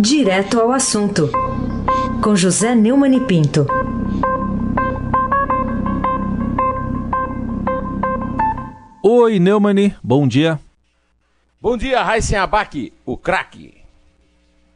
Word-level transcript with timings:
Direto 0.00 0.60
ao 0.60 0.70
assunto, 0.70 1.28
com 2.22 2.36
José 2.36 2.72
Neumann 2.72 3.16
e 3.16 3.20
Pinto. 3.20 3.66
Oi, 9.02 9.40
Neumani, 9.40 9.96
bom 10.00 10.28
dia. 10.28 10.60
Bom 11.60 11.76
dia, 11.76 12.00
Raíssen 12.00 12.38
Abac, 12.38 12.92
o 13.04 13.16
craque. 13.16 13.74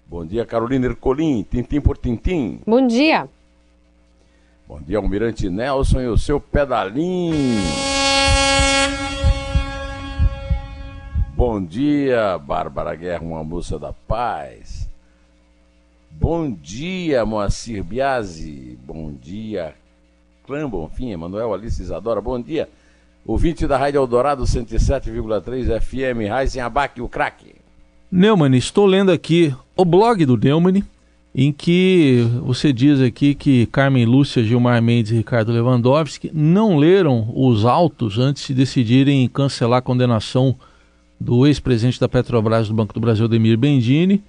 Bom 0.08 0.27
dia, 0.27 0.45
Carolina 0.45 0.86
Ercolim, 0.86 1.45
tintim 1.48 1.80
por 1.80 1.96
tintim. 1.96 2.59
Bom 2.66 2.84
dia. 2.84 3.29
Bom 4.66 4.80
dia, 4.82 4.98
Almirante 4.98 5.48
Nelson 5.48 6.00
e 6.00 6.09
o 6.09 6.18
seu 6.18 6.41
pedalinho. 6.41 7.62
Bom 11.36 11.64
dia, 11.64 12.36
Bárbara 12.39 12.96
Guerra, 12.96 13.23
uma 13.23 13.45
moça 13.45 13.79
da 13.79 13.92
paz. 13.92 14.81
Bom 16.22 16.52
dia, 16.52 17.26
Moacir 17.26 17.82
Biasi. 17.82 18.78
Bom 18.86 19.12
dia, 19.12 19.74
Clã 20.46 20.70
Bonfim, 20.70 21.10
Emanuel 21.10 21.52
Alice 21.52 21.82
Isadora. 21.82 22.20
Bom 22.20 22.40
dia, 22.40 22.68
ouvinte 23.26 23.66
da 23.66 23.76
Rádio 23.76 23.98
Eldorado 23.98 24.45
107,3 24.45 25.80
FM, 25.80 26.28
Raizen 26.28 26.62
Abac, 26.62 27.00
o 27.00 27.08
craque. 27.08 27.56
Neumann, 28.08 28.54
estou 28.54 28.86
lendo 28.86 29.10
aqui 29.10 29.52
o 29.76 29.84
blog 29.84 30.24
do 30.24 30.36
Neumann, 30.36 30.84
em 31.34 31.52
que 31.52 32.24
você 32.45 32.73
diz 32.73 33.00
aqui 33.00 33.34
que 33.34 33.66
Carmen 33.66 34.04
Lúcia, 34.04 34.45
Gilmar 34.45 34.80
Mendes 34.80 35.10
e 35.10 35.16
Ricardo 35.16 35.50
Lewandowski 35.50 36.30
não 36.32 36.76
leram 36.76 37.32
os 37.34 37.64
autos 37.64 38.20
antes 38.20 38.46
de 38.46 38.54
decidirem 38.54 39.26
cancelar 39.26 39.80
a 39.80 39.82
condenação 39.82 40.54
do 41.18 41.48
ex-presidente 41.48 41.98
da 41.98 42.09
Petrobras 42.09 42.68
do 42.68 42.74
Banco 42.74 42.95
do 42.95 43.00
Brasil, 43.00 43.26
Demir 43.26 43.59
Bendini, 43.59 44.23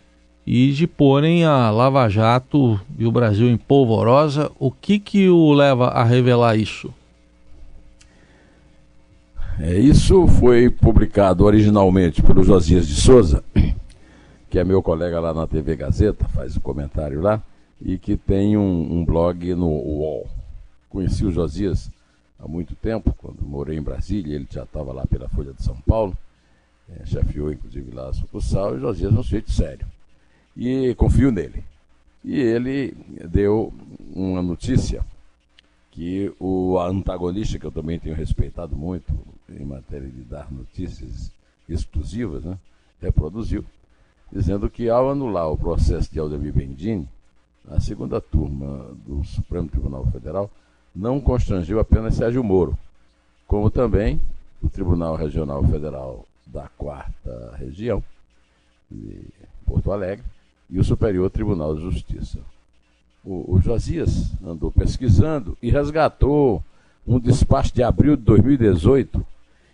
e 0.45 0.71
de 0.71 0.85
porem 0.85 1.45
a 1.45 1.69
Lava 1.69 2.07
Jato 2.09 2.79
e 2.97 3.05
o 3.05 3.11
Brasil 3.11 3.49
em 3.49 3.57
polvorosa. 3.57 4.51
O 4.59 4.71
que 4.71 4.99
que 4.99 5.29
o 5.29 5.53
leva 5.53 5.87
a 5.87 6.03
revelar 6.03 6.57
isso? 6.57 6.93
É, 9.59 9.77
isso 9.77 10.27
foi 10.27 10.69
publicado 10.69 11.45
originalmente 11.45 12.21
pelo 12.21 12.43
Josias 12.43 12.87
de 12.87 12.95
Souza, 12.95 13.43
que 14.49 14.57
é 14.59 14.63
meu 14.63 14.81
colega 14.81 15.19
lá 15.19 15.33
na 15.33 15.47
TV 15.47 15.75
Gazeta, 15.75 16.27
faz 16.29 16.55
o 16.55 16.59
um 16.59 16.61
comentário 16.61 17.21
lá, 17.21 17.41
e 17.79 17.97
que 17.97 18.17
tem 18.17 18.57
um, 18.57 18.99
um, 18.99 19.05
blog 19.05 19.53
no 19.53 19.67
UOL. 19.69 20.27
Conheci 20.89 21.23
o 21.23 21.31
Josias 21.31 21.91
há 22.39 22.47
muito 22.47 22.75
tempo, 22.75 23.13
quando 23.15 23.43
morei 23.43 23.77
em 23.77 23.81
Brasília, 23.81 24.35
ele 24.35 24.47
já 24.49 24.63
estava 24.63 24.91
lá 24.91 25.05
pela 25.05 25.29
Folha 25.29 25.53
de 25.53 25.63
São 25.63 25.75
Paulo, 25.87 26.17
é, 26.89 27.05
chefiou 27.05 27.51
inclusive 27.51 27.91
lá 27.93 28.09
a 28.09 28.13
sucursal, 28.13 28.73
e 28.73 28.77
o 28.77 28.79
Josias 28.79 29.15
é 29.15 29.19
um 29.19 29.23
sujeito 29.23 29.51
sério 29.51 29.85
e 30.55 30.93
confio 30.95 31.31
nele. 31.31 31.63
E 32.23 32.39
ele 32.39 32.95
deu 33.29 33.73
uma 34.15 34.41
notícia 34.41 35.03
que 35.91 36.33
o 36.39 36.79
antagonista, 36.79 37.59
que 37.59 37.65
eu 37.65 37.71
também 37.71 37.99
tenho 37.99 38.15
respeitado 38.15 38.75
muito 38.75 39.13
em 39.49 39.63
matéria 39.65 40.07
de 40.07 40.21
dar 40.21 40.51
notícias 40.51 41.31
exclusivas, 41.69 42.43
né, 42.43 42.57
reproduziu, 43.01 43.63
dizendo 44.31 44.69
que 44.69 44.89
ao 44.89 45.11
anular 45.11 45.51
o 45.51 45.57
processo 45.57 46.11
de 46.11 46.19
Aldemir 46.19 46.53
Bendini, 46.53 47.07
a 47.69 47.79
segunda 47.79 48.19
turma 48.19 48.95
do 49.05 49.23
Supremo 49.23 49.69
Tribunal 49.69 50.05
Federal 50.07 50.49
não 50.95 51.21
constrangiu 51.21 51.79
apenas 51.79 52.15
Sérgio 52.15 52.43
Moro, 52.43 52.77
como 53.47 53.69
também 53.69 54.19
o 54.61 54.69
Tribunal 54.69 55.15
Regional 55.15 55.63
Federal 55.63 56.25
da 56.45 56.67
Quarta 56.77 57.55
Região, 57.57 58.03
de 58.89 59.21
Porto 59.65 59.91
Alegre, 59.91 60.25
e 60.69 60.79
o 60.79 60.83
Superior 60.83 61.29
Tribunal 61.29 61.75
de 61.75 61.81
Justiça. 61.81 62.39
O, 63.23 63.55
o 63.55 63.61
Josias 63.61 64.31
andou 64.43 64.71
pesquisando 64.71 65.57
e 65.61 65.69
resgatou 65.69 66.63
um 67.07 67.19
despacho 67.19 67.73
de 67.73 67.83
abril 67.83 68.15
de 68.15 68.23
2018, 68.23 69.25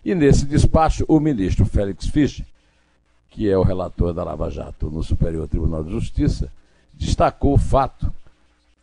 e 0.04 0.16
nesse 0.16 0.46
despacho 0.46 1.06
o 1.08 1.20
ministro 1.20 1.66
Félix 1.66 2.08
Fischer, 2.08 2.46
que 3.30 3.50
é 3.50 3.58
o 3.58 3.64
relator 3.64 4.14
da 4.14 4.24
Lava 4.24 4.50
Jato 4.50 4.90
no 4.90 5.04
Superior 5.04 5.48
Tribunal 5.48 5.84
de 5.84 5.92
Justiça, 5.92 6.52
destacou 6.94 7.54
o 7.54 7.58
fato 7.58 8.12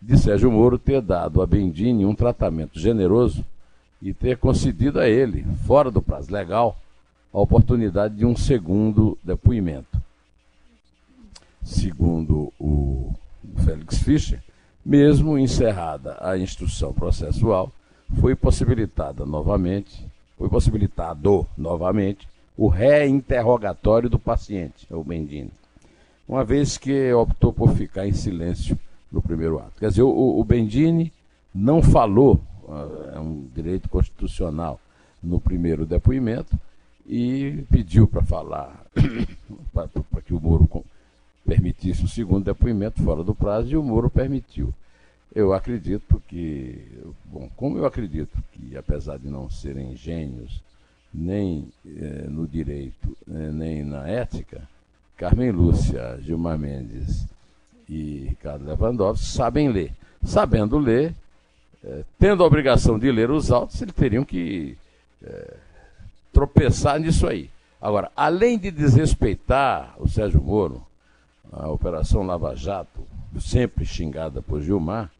de 0.00 0.16
Sérgio 0.16 0.50
Moro 0.50 0.78
ter 0.78 1.00
dado 1.00 1.42
a 1.42 1.46
Bendini 1.46 2.04
um 2.04 2.14
tratamento 2.14 2.78
generoso 2.78 3.44
e 4.00 4.12
ter 4.14 4.36
concedido 4.36 5.00
a 5.00 5.08
ele, 5.08 5.44
fora 5.66 5.90
do 5.90 6.00
prazo 6.00 6.32
legal, 6.32 6.78
a 7.32 7.40
oportunidade 7.40 8.14
de 8.14 8.24
um 8.24 8.36
segundo 8.36 9.18
depoimento 9.22 10.05
segundo 11.66 12.52
o 12.60 13.12
Félix 13.64 13.98
Fischer, 13.98 14.40
mesmo 14.84 15.36
encerrada 15.36 16.16
a 16.20 16.38
instrução 16.38 16.92
processual, 16.92 17.72
foi 18.20 18.36
possibilitada 18.36 19.26
novamente, 19.26 20.06
foi 20.38 20.48
possibilitado 20.48 21.44
novamente 21.58 22.28
o 22.56 22.68
reinterrogatório 22.68 24.08
do 24.08 24.18
paciente, 24.18 24.86
o 24.90 25.02
Bendini, 25.02 25.50
uma 26.28 26.44
vez 26.44 26.78
que 26.78 27.12
optou 27.12 27.52
por 27.52 27.74
ficar 27.74 28.06
em 28.06 28.12
silêncio 28.12 28.78
no 29.10 29.20
primeiro 29.20 29.58
ato. 29.58 29.72
Quer 29.80 29.88
dizer, 29.88 30.02
o, 30.02 30.38
o 30.38 30.44
Bendini 30.44 31.12
não 31.52 31.82
falou, 31.82 32.40
ah, 32.68 33.14
é 33.16 33.18
um 33.18 33.44
direito 33.52 33.88
constitucional, 33.88 34.80
no 35.20 35.40
primeiro 35.40 35.84
depoimento, 35.84 36.56
e 37.04 37.64
pediu 37.70 38.06
para 38.06 38.22
falar, 38.22 38.86
para 39.74 40.22
que 40.24 40.32
o 40.32 40.40
Moro 40.40 40.68
permitisse 41.46 42.04
o 42.04 42.08
segundo 42.08 42.44
depoimento 42.44 43.02
fora 43.02 43.22
do 43.22 43.34
prazo 43.34 43.68
e 43.68 43.76
o 43.76 43.82
Moro 43.82 44.10
permitiu. 44.10 44.74
Eu 45.34 45.52
acredito 45.52 46.20
que, 46.26 46.82
bom, 47.26 47.48
como 47.56 47.78
eu 47.78 47.86
acredito 47.86 48.36
que, 48.52 48.76
apesar 48.76 49.18
de 49.18 49.28
não 49.28 49.48
serem 49.50 49.94
gênios 49.94 50.62
nem 51.12 51.68
eh, 51.86 52.26
no 52.28 52.46
direito, 52.46 53.16
eh, 53.30 53.50
nem 53.52 53.84
na 53.84 54.08
ética, 54.08 54.62
Carmen 55.16 55.50
Lúcia, 55.50 56.18
Gilmar 56.20 56.58
Mendes 56.58 57.26
e 57.88 58.26
Ricardo 58.28 58.66
Lewandowski 58.66 59.26
sabem 59.26 59.70
ler. 59.70 59.92
Sabendo 60.24 60.78
ler, 60.78 61.14
eh, 61.84 62.02
tendo 62.18 62.42
a 62.42 62.46
obrigação 62.46 62.98
de 62.98 63.10
ler 63.10 63.30
os 63.30 63.50
autos, 63.50 63.80
eles 63.80 63.94
teriam 63.94 64.24
que 64.24 64.76
tropeçar 66.32 67.00
nisso 67.00 67.26
aí. 67.26 67.50
Agora, 67.80 68.12
além 68.14 68.58
de 68.58 68.70
desrespeitar 68.70 69.94
o 69.98 70.08
Sérgio 70.08 70.40
Moro, 70.40 70.86
a 71.52 71.68
Operação 71.68 72.22
Lava 72.22 72.54
Jato, 72.54 73.06
sempre 73.38 73.84
xingada 73.84 74.40
por 74.42 74.60
Gilmar, 74.60 75.10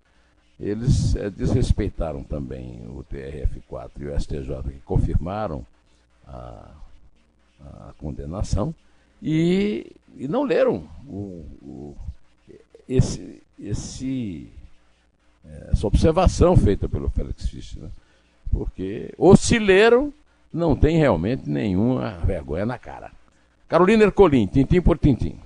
eles 0.58 1.14
é, 1.16 1.28
desrespeitaram 1.28 2.22
também 2.22 2.80
o 2.88 3.04
TRF4 3.12 3.90
e 3.98 4.06
o 4.06 4.20
STJ, 4.20 4.62
que 4.62 4.80
confirmaram 4.84 5.66
a, 6.26 6.70
a 7.60 7.92
condenação 7.98 8.74
e, 9.22 9.92
e, 10.16 10.26
não 10.28 10.42
leram 10.42 10.88
o, 11.06 11.44
o, 11.62 11.96
esse, 12.88 13.42
esse, 13.58 14.48
eh, 15.44 15.70
essa 15.72 15.86
observação 15.86 16.56
feita 16.56 16.88
pelo 16.88 17.08
Félix 17.08 17.48
Fischer. 17.48 17.82
Né? 17.82 17.90
Porque, 18.50 19.14
ou 19.16 19.36
se 19.36 19.58
leram, 19.58 20.12
não 20.52 20.76
tem 20.76 20.98
realmente 20.98 21.48
nenhuma 21.48 22.18
vergonha 22.18 22.66
na 22.66 22.78
cara. 22.78 23.10
Carolina 23.68 24.04
Ercolim, 24.04 24.46
tintim 24.46 24.80
por 24.80 24.98
tintim. 24.98 25.38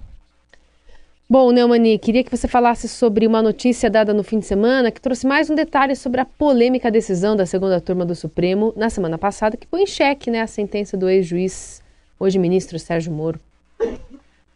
Bom, 1.32 1.52
Neumani, 1.52 1.96
queria 1.96 2.24
que 2.24 2.36
você 2.36 2.48
falasse 2.48 2.88
sobre 2.88 3.24
uma 3.24 3.40
notícia 3.40 3.88
dada 3.88 4.12
no 4.12 4.24
fim 4.24 4.40
de 4.40 4.46
semana 4.46 4.90
que 4.90 5.00
trouxe 5.00 5.24
mais 5.24 5.48
um 5.48 5.54
detalhe 5.54 5.94
sobre 5.94 6.20
a 6.20 6.24
polêmica 6.24 6.90
decisão 6.90 7.36
da 7.36 7.46
segunda 7.46 7.80
turma 7.80 8.04
do 8.04 8.16
Supremo 8.16 8.74
na 8.76 8.90
semana 8.90 9.16
passada, 9.16 9.56
que 9.56 9.64
põe 9.64 9.84
em 9.84 9.86
xeque 9.86 10.28
né, 10.28 10.40
a 10.40 10.48
sentença 10.48 10.96
do 10.96 11.08
ex-juiz, 11.08 11.84
hoje 12.18 12.36
ministro 12.36 12.80
Sérgio 12.80 13.12
Moro. 13.12 13.38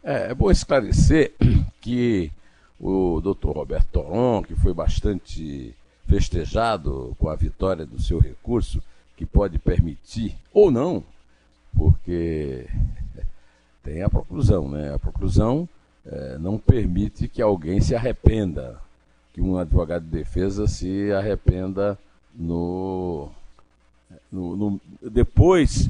É, 0.03 0.31
é 0.31 0.33
bom 0.33 0.51
esclarecer 0.51 1.31
que 1.79 2.29
o 2.77 3.21
doutor 3.21 3.55
Roberto 3.55 3.87
Toron, 3.93 4.43
que 4.43 4.53
foi 4.53 4.73
bastante 4.73 5.73
festejado 6.09 7.15
com 7.17 7.29
a 7.29 7.37
vitória 7.37 7.85
do 7.85 8.01
seu 8.01 8.19
recurso, 8.19 8.83
que 9.15 9.25
pode 9.25 9.57
permitir, 9.59 10.35
ou 10.53 10.69
não, 10.69 11.01
porque 11.73 12.67
tem 13.81 14.01
a 14.01 14.09
proclusão, 14.09 14.67
né? 14.67 14.93
A 14.93 14.99
proclusão 14.99 15.69
é, 16.05 16.37
não 16.37 16.57
permite 16.57 17.27
que 17.27 17.41
alguém 17.41 17.81
se 17.81 17.95
arrependa, 17.95 18.79
que 19.33 19.41
um 19.41 19.57
advogado 19.57 20.03
de 20.03 20.11
defesa 20.11 20.67
se 20.67 21.11
arrependa 21.11 21.97
no, 22.33 23.29
no, 24.31 24.55
no 24.55 24.81
depois 25.01 25.89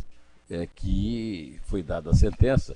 é, 0.50 0.67
que 0.67 1.59
foi 1.63 1.83
dada 1.83 2.12
a 2.12 2.15
sentença 2.15 2.75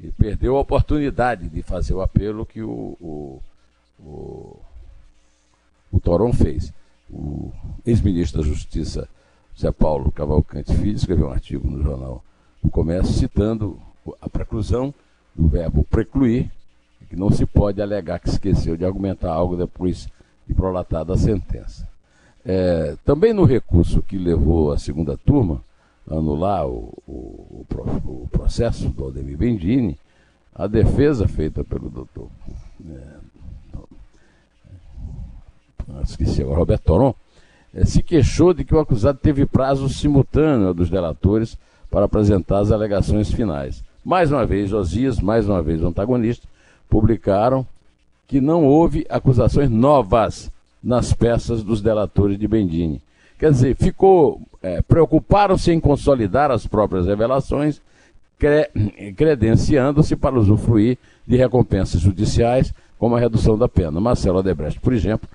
e 0.00 0.10
perdeu 0.10 0.56
a 0.56 0.60
oportunidade 0.60 1.48
de 1.48 1.62
fazer 1.62 1.94
o 1.94 2.00
apelo 2.00 2.44
que 2.44 2.62
o, 2.62 2.96
o, 3.00 3.42
o, 4.00 4.58
o 5.92 6.00
Toron 6.00 6.32
fez. 6.32 6.72
O 7.08 7.52
ex-ministro 7.84 8.40
da 8.40 8.48
Justiça, 8.48 9.08
Zé 9.58 9.70
Paulo 9.70 10.10
Cavalcante 10.10 10.74
Filho, 10.74 10.96
escreveu 10.96 11.28
um 11.28 11.32
artigo 11.32 11.70
no 11.70 11.82
jornal 11.82 12.24
do 12.62 12.70
Comércio 12.70 13.12
citando 13.12 13.78
a 14.20 14.28
preclusão 14.28 14.94
do 15.34 15.46
verbo 15.46 15.84
precluir 15.84 16.50
que 17.12 17.18
não 17.18 17.30
se 17.30 17.44
pode 17.44 17.82
alegar 17.82 18.18
que 18.18 18.30
esqueceu 18.30 18.74
de 18.74 18.86
argumentar 18.86 19.30
algo 19.30 19.54
depois 19.54 20.08
de 20.48 20.54
prolatada 20.54 21.12
a 21.12 21.18
sentença. 21.18 21.86
É, 22.42 22.96
também 23.04 23.34
no 23.34 23.44
recurso 23.44 24.00
que 24.00 24.16
levou 24.16 24.72
a 24.72 24.78
segunda 24.78 25.14
turma 25.18 25.62
a 26.10 26.14
anular 26.14 26.66
o, 26.66 26.90
o, 27.06 27.66
o, 28.06 28.28
processo 28.32 28.88
do 28.88 29.04
Aldemir 29.04 29.36
Bendini, 29.36 29.98
a 30.54 30.66
defesa 30.66 31.28
feita 31.28 31.62
pelo 31.62 31.90
doutor 31.90 32.28
é, 32.88 33.22
esqueci 36.04 36.40
agora, 36.40 36.60
Roberto 36.60 36.84
Toron, 36.84 37.14
é, 37.74 37.84
se 37.84 38.02
queixou 38.02 38.54
de 38.54 38.64
que 38.64 38.74
o 38.74 38.80
acusado 38.80 39.18
teve 39.18 39.44
prazo 39.44 39.86
simultâneo 39.90 40.72
dos 40.72 40.88
delatores 40.88 41.58
para 41.90 42.06
apresentar 42.06 42.60
as 42.60 42.72
alegações 42.72 43.30
finais. 43.30 43.84
Mais 44.02 44.32
uma 44.32 44.46
vez, 44.46 44.70
Josias, 44.70 45.20
mais 45.20 45.46
uma 45.46 45.62
vez 45.62 45.82
o 45.82 45.86
antagonista, 45.86 46.48
publicaram 46.92 47.66
que 48.28 48.38
não 48.38 48.66
houve 48.66 49.06
acusações 49.08 49.70
novas 49.70 50.50
nas 50.84 51.14
peças 51.14 51.62
dos 51.62 51.80
delatores 51.80 52.38
de 52.38 52.46
Bendini. 52.46 53.00
Quer 53.38 53.50
dizer, 53.50 53.74
ficou, 53.76 54.42
é, 54.62 54.82
preocuparam-se 54.82 55.72
em 55.72 55.80
consolidar 55.80 56.50
as 56.50 56.66
próprias 56.66 57.06
revelações, 57.06 57.80
cre, 58.38 58.68
credenciando-se 59.16 60.14
para 60.14 60.38
usufruir 60.38 60.98
de 61.26 61.34
recompensas 61.34 61.98
judiciais, 61.98 62.74
como 62.98 63.16
a 63.16 63.20
redução 63.20 63.56
da 63.56 63.68
pena. 63.70 63.98
Marcelo 63.98 64.40
Odebrecht, 64.40 64.78
por 64.78 64.92
exemplo, 64.92 65.26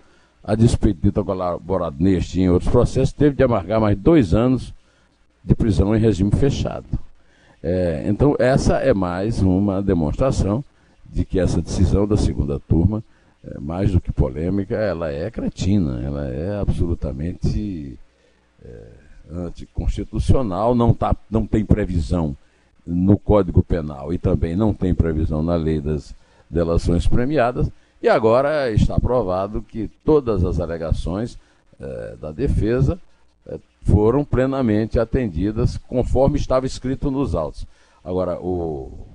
a 0.43 0.53
despeito 0.53 0.99
de 1.01 1.11
ter 1.11 1.23
colaborado 1.23 1.95
neste 1.99 2.39
e 2.39 2.43
em 2.43 2.49
outros 2.49 2.71
processos, 2.71 3.13
teve 3.13 3.35
de 3.35 3.43
amargar 3.43 3.81
mais 3.81 3.97
dois 3.97 4.35
anos 4.35 4.71
de 5.43 5.55
prisão 5.55 5.95
em 5.95 5.99
regime 5.99 6.31
fechado. 6.31 6.85
É, 7.63 8.03
então, 8.05 8.35
essa 8.37 8.75
é 8.75 8.93
mais 8.93 9.41
uma 9.41 9.81
demonstração 9.81 10.63
de 11.09 11.25
que 11.25 11.39
essa 11.39 11.61
decisão 11.61 12.07
da 12.07 12.17
segunda 12.17 12.59
turma, 12.59 13.03
é, 13.43 13.59
mais 13.59 13.91
do 13.91 14.01
que 14.01 14.11
polêmica, 14.11 14.75
ela 14.75 15.11
é 15.11 15.29
cretina, 15.31 16.01
ela 16.03 16.27
é 16.27 16.59
absolutamente 16.59 17.97
é, 18.63 18.83
anticonstitucional, 19.31 20.75
não, 20.75 20.93
tá, 20.93 21.15
não 21.29 21.45
tem 21.45 21.65
previsão 21.65 22.35
no 22.85 23.17
Código 23.17 23.61
Penal 23.61 24.13
e 24.13 24.17
também 24.17 24.55
não 24.55 24.73
tem 24.73 24.95
previsão 24.95 25.43
na 25.43 25.55
lei 25.55 25.81
das 25.81 26.15
delações 26.49 27.05
premiadas, 27.05 27.69
e 28.01 28.07
agora 28.07 28.71
está 28.71 28.99
provado 28.99 29.61
que 29.61 29.89
todas 30.05 30.45
as 30.45 30.59
alegações 30.59 31.37
é, 31.79 32.15
da 32.21 32.31
defesa 32.31 32.99
é, 33.45 33.59
foram 33.83 34.23
plenamente 34.23 34.99
atendidas 34.99 35.77
conforme 35.77 36.37
estava 36.37 36.65
escrito 36.65 37.11
nos 37.11 37.35
autos. 37.35 37.65
Agora, 38.03 38.39
o, 38.39 39.05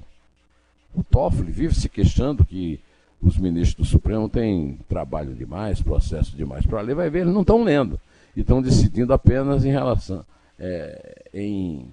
o 0.94 1.02
Toffoli 1.02 1.50
vive 1.50 1.74
se 1.74 1.88
queixando 1.88 2.44
que 2.44 2.80
os 3.22 3.38
ministros 3.38 3.86
do 3.86 3.90
Supremo 3.90 4.28
têm 4.28 4.78
trabalho 4.88 5.34
demais, 5.34 5.80
processo 5.80 6.36
demais 6.36 6.66
para 6.66 6.80
ler, 6.80 6.94
vai 6.94 7.08
ver, 7.08 7.20
eles 7.20 7.32
não 7.32 7.42
estão 7.42 7.62
lendo. 7.62 7.98
E 8.36 8.40
estão 8.40 8.60
decidindo 8.60 9.12
apenas 9.12 9.64
em 9.64 9.70
relação, 9.70 10.24
é, 10.58 11.22
em 11.32 11.86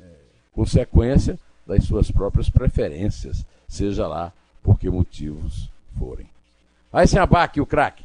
é, 0.00 0.06
consequência 0.54 1.38
das 1.66 1.84
suas 1.84 2.10
próprias 2.10 2.48
preferências, 2.48 3.44
seja 3.68 4.06
lá 4.06 4.32
por 4.62 4.78
que 4.78 4.88
motivos 4.88 5.68
forem. 5.98 6.26
Aí 6.92 7.06
sem 7.06 7.18
abaque, 7.18 7.60
o 7.60 7.66
craque. 7.66 8.04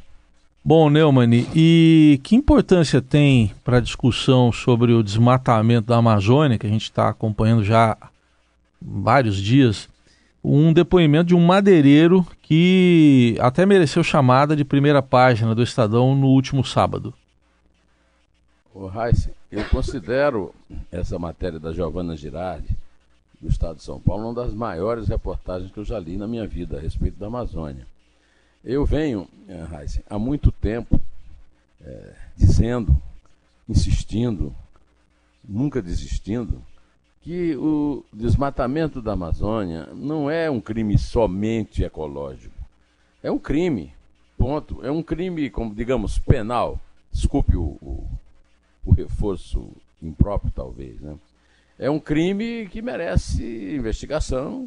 Bom, 0.64 0.90
Neumann, 0.90 1.46
e 1.54 2.20
que 2.22 2.36
importância 2.36 3.00
tem 3.00 3.54
para 3.64 3.78
a 3.78 3.80
discussão 3.80 4.52
sobre 4.52 4.92
o 4.92 5.02
desmatamento 5.02 5.86
da 5.86 5.96
Amazônia, 5.96 6.58
que 6.58 6.66
a 6.66 6.70
gente 6.70 6.82
está 6.82 7.08
acompanhando 7.08 7.64
já 7.64 7.96
vários 8.80 9.36
dias, 9.36 9.88
um 10.42 10.72
depoimento 10.72 11.28
de 11.28 11.34
um 11.34 11.44
madeireiro 11.44 12.26
que 12.42 13.36
até 13.40 13.66
mereceu 13.66 14.02
chamada 14.02 14.56
de 14.56 14.64
primeira 14.64 15.02
página 15.02 15.54
do 15.54 15.62
Estadão 15.62 16.14
no 16.14 16.28
último 16.28 16.64
sábado. 16.64 17.12
O 18.74 18.88
Heisen, 18.88 19.34
eu 19.50 19.64
considero 19.68 20.54
essa 20.90 21.18
matéria 21.18 21.58
da 21.58 21.72
Giovana 21.72 22.16
Girardi, 22.16 22.68
do 23.40 23.48
Estado 23.48 23.76
de 23.76 23.82
São 23.82 24.00
Paulo, 24.00 24.24
uma 24.24 24.34
das 24.34 24.54
maiores 24.54 25.08
reportagens 25.08 25.70
que 25.70 25.78
eu 25.78 25.84
já 25.84 25.98
li 25.98 26.16
na 26.16 26.26
minha 26.26 26.46
vida 26.46 26.78
a 26.78 26.80
respeito 26.80 27.18
da 27.18 27.26
Amazônia. 27.26 27.86
Eu 28.64 28.84
venho, 28.84 29.28
Heisen, 29.48 30.02
há 30.08 30.18
muito 30.18 30.52
tempo 30.52 31.00
é, 31.80 32.14
dizendo, 32.36 32.96
insistindo, 33.68 34.54
nunca 35.48 35.80
desistindo, 35.80 36.62
que 37.28 37.54
o 37.56 38.02
desmatamento 38.10 39.02
da 39.02 39.12
Amazônia 39.12 39.90
não 39.92 40.30
é 40.30 40.50
um 40.50 40.62
crime 40.62 40.96
somente 40.96 41.84
ecológico. 41.84 42.54
É 43.22 43.30
um 43.30 43.38
crime, 43.38 43.92
ponto. 44.38 44.82
É 44.82 44.90
um 44.90 45.02
crime, 45.02 45.50
como 45.50 45.74
digamos, 45.74 46.18
penal. 46.18 46.80
Desculpe 47.12 47.54
o, 47.54 47.76
o, 47.82 48.08
o 48.82 48.92
reforço 48.92 49.70
impróprio, 50.02 50.50
talvez. 50.56 50.98
Né? 51.02 51.18
É 51.78 51.90
um 51.90 52.00
crime 52.00 52.66
que 52.72 52.80
merece 52.80 53.44
investigação, 53.74 54.66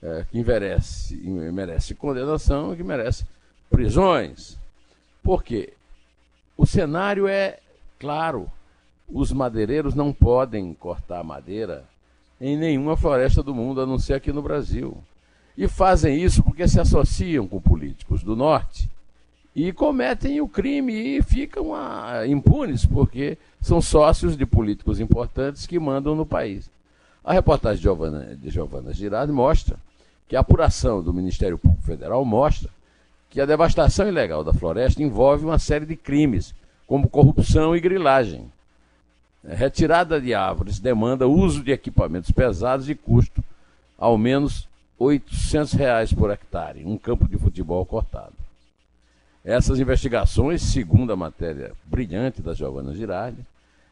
é, 0.00 0.24
que 0.30 0.44
merece, 0.44 1.16
merece 1.16 1.96
condenação, 1.96 2.76
que 2.76 2.84
merece 2.84 3.24
prisões. 3.68 4.56
Por 5.24 5.42
quê? 5.42 5.72
O 6.56 6.64
cenário 6.64 7.26
é 7.26 7.58
claro. 7.98 8.48
Os 9.12 9.32
madeireiros 9.32 9.94
não 9.94 10.12
podem 10.12 10.72
cortar 10.74 11.24
madeira 11.24 11.84
em 12.40 12.56
nenhuma 12.56 12.96
floresta 12.96 13.42
do 13.42 13.54
mundo, 13.54 13.80
a 13.80 13.86
não 13.86 13.98
ser 13.98 14.14
aqui 14.14 14.32
no 14.32 14.40
Brasil. 14.40 14.96
E 15.56 15.68
fazem 15.68 16.22
isso 16.22 16.42
porque 16.42 16.66
se 16.66 16.80
associam 16.80 17.46
com 17.46 17.60
políticos 17.60 18.22
do 18.22 18.34
norte 18.34 18.88
e 19.54 19.72
cometem 19.72 20.40
o 20.40 20.48
crime 20.48 20.92
e 20.94 21.22
ficam 21.22 21.74
ah, 21.74 22.26
impunes, 22.26 22.86
porque 22.86 23.36
são 23.60 23.80
sócios 23.80 24.36
de 24.36 24.46
políticos 24.46 25.00
importantes 25.00 25.66
que 25.66 25.78
mandam 25.78 26.14
no 26.14 26.24
país. 26.24 26.70
A 27.24 27.32
reportagem 27.32 27.78
de 27.78 27.82
Giovana, 27.82 28.36
de 28.36 28.48
Giovana 28.48 28.92
Girardi 28.92 29.32
mostra 29.32 29.76
que 30.28 30.36
a 30.36 30.40
apuração 30.40 31.02
do 31.02 31.12
Ministério 31.12 31.58
Público 31.58 31.82
Federal 31.82 32.24
mostra 32.24 32.70
que 33.28 33.40
a 33.40 33.46
devastação 33.46 34.08
ilegal 34.08 34.42
da 34.42 34.54
floresta 34.54 35.02
envolve 35.02 35.44
uma 35.44 35.58
série 35.58 35.84
de 35.84 35.96
crimes, 35.96 36.54
como 36.86 37.08
corrupção 37.08 37.76
e 37.76 37.80
grilagem. 37.80 38.50
Retirada 39.42 40.20
de 40.20 40.34
árvores 40.34 40.78
demanda 40.78 41.26
uso 41.26 41.62
de 41.62 41.72
equipamentos 41.72 42.30
pesados 42.30 42.88
e 42.90 42.94
custo 42.94 43.42
ao 43.96 44.18
menos 44.18 44.68
800 44.98 45.72
reais 45.72 46.12
por 46.12 46.30
hectare, 46.30 46.84
um 46.84 46.98
campo 46.98 47.26
de 47.26 47.38
futebol 47.38 47.84
cortado. 47.86 48.34
Essas 49.42 49.80
investigações, 49.80 50.60
segundo 50.60 51.12
a 51.12 51.16
matéria 51.16 51.72
brilhante 51.86 52.42
da 52.42 52.52
Giovana 52.52 52.94
Girardi, 52.94 53.40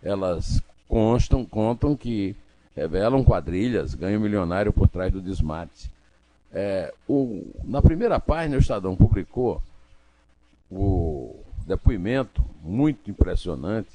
elas 0.03 0.63
constam, 0.87 1.45
contam 1.47 1.97
que 1.97 2.37
revelam 2.77 3.25
quadrilhas, 3.25 3.95
ganho 3.95 4.21
milionário 4.21 4.73
por 4.73 4.89
trás 4.89 5.11
do 5.11 5.23
desmate. 5.23 5.91
É, 6.53 6.93
o, 7.09 7.43
na 7.65 7.81
primeira 7.81 8.21
página, 8.21 8.57
o 8.57 8.61
Estadão 8.61 8.95
publicou 8.95 9.63
o 10.71 11.35
depoimento 11.67 12.43
muito 12.63 13.11
impressionante 13.11 13.89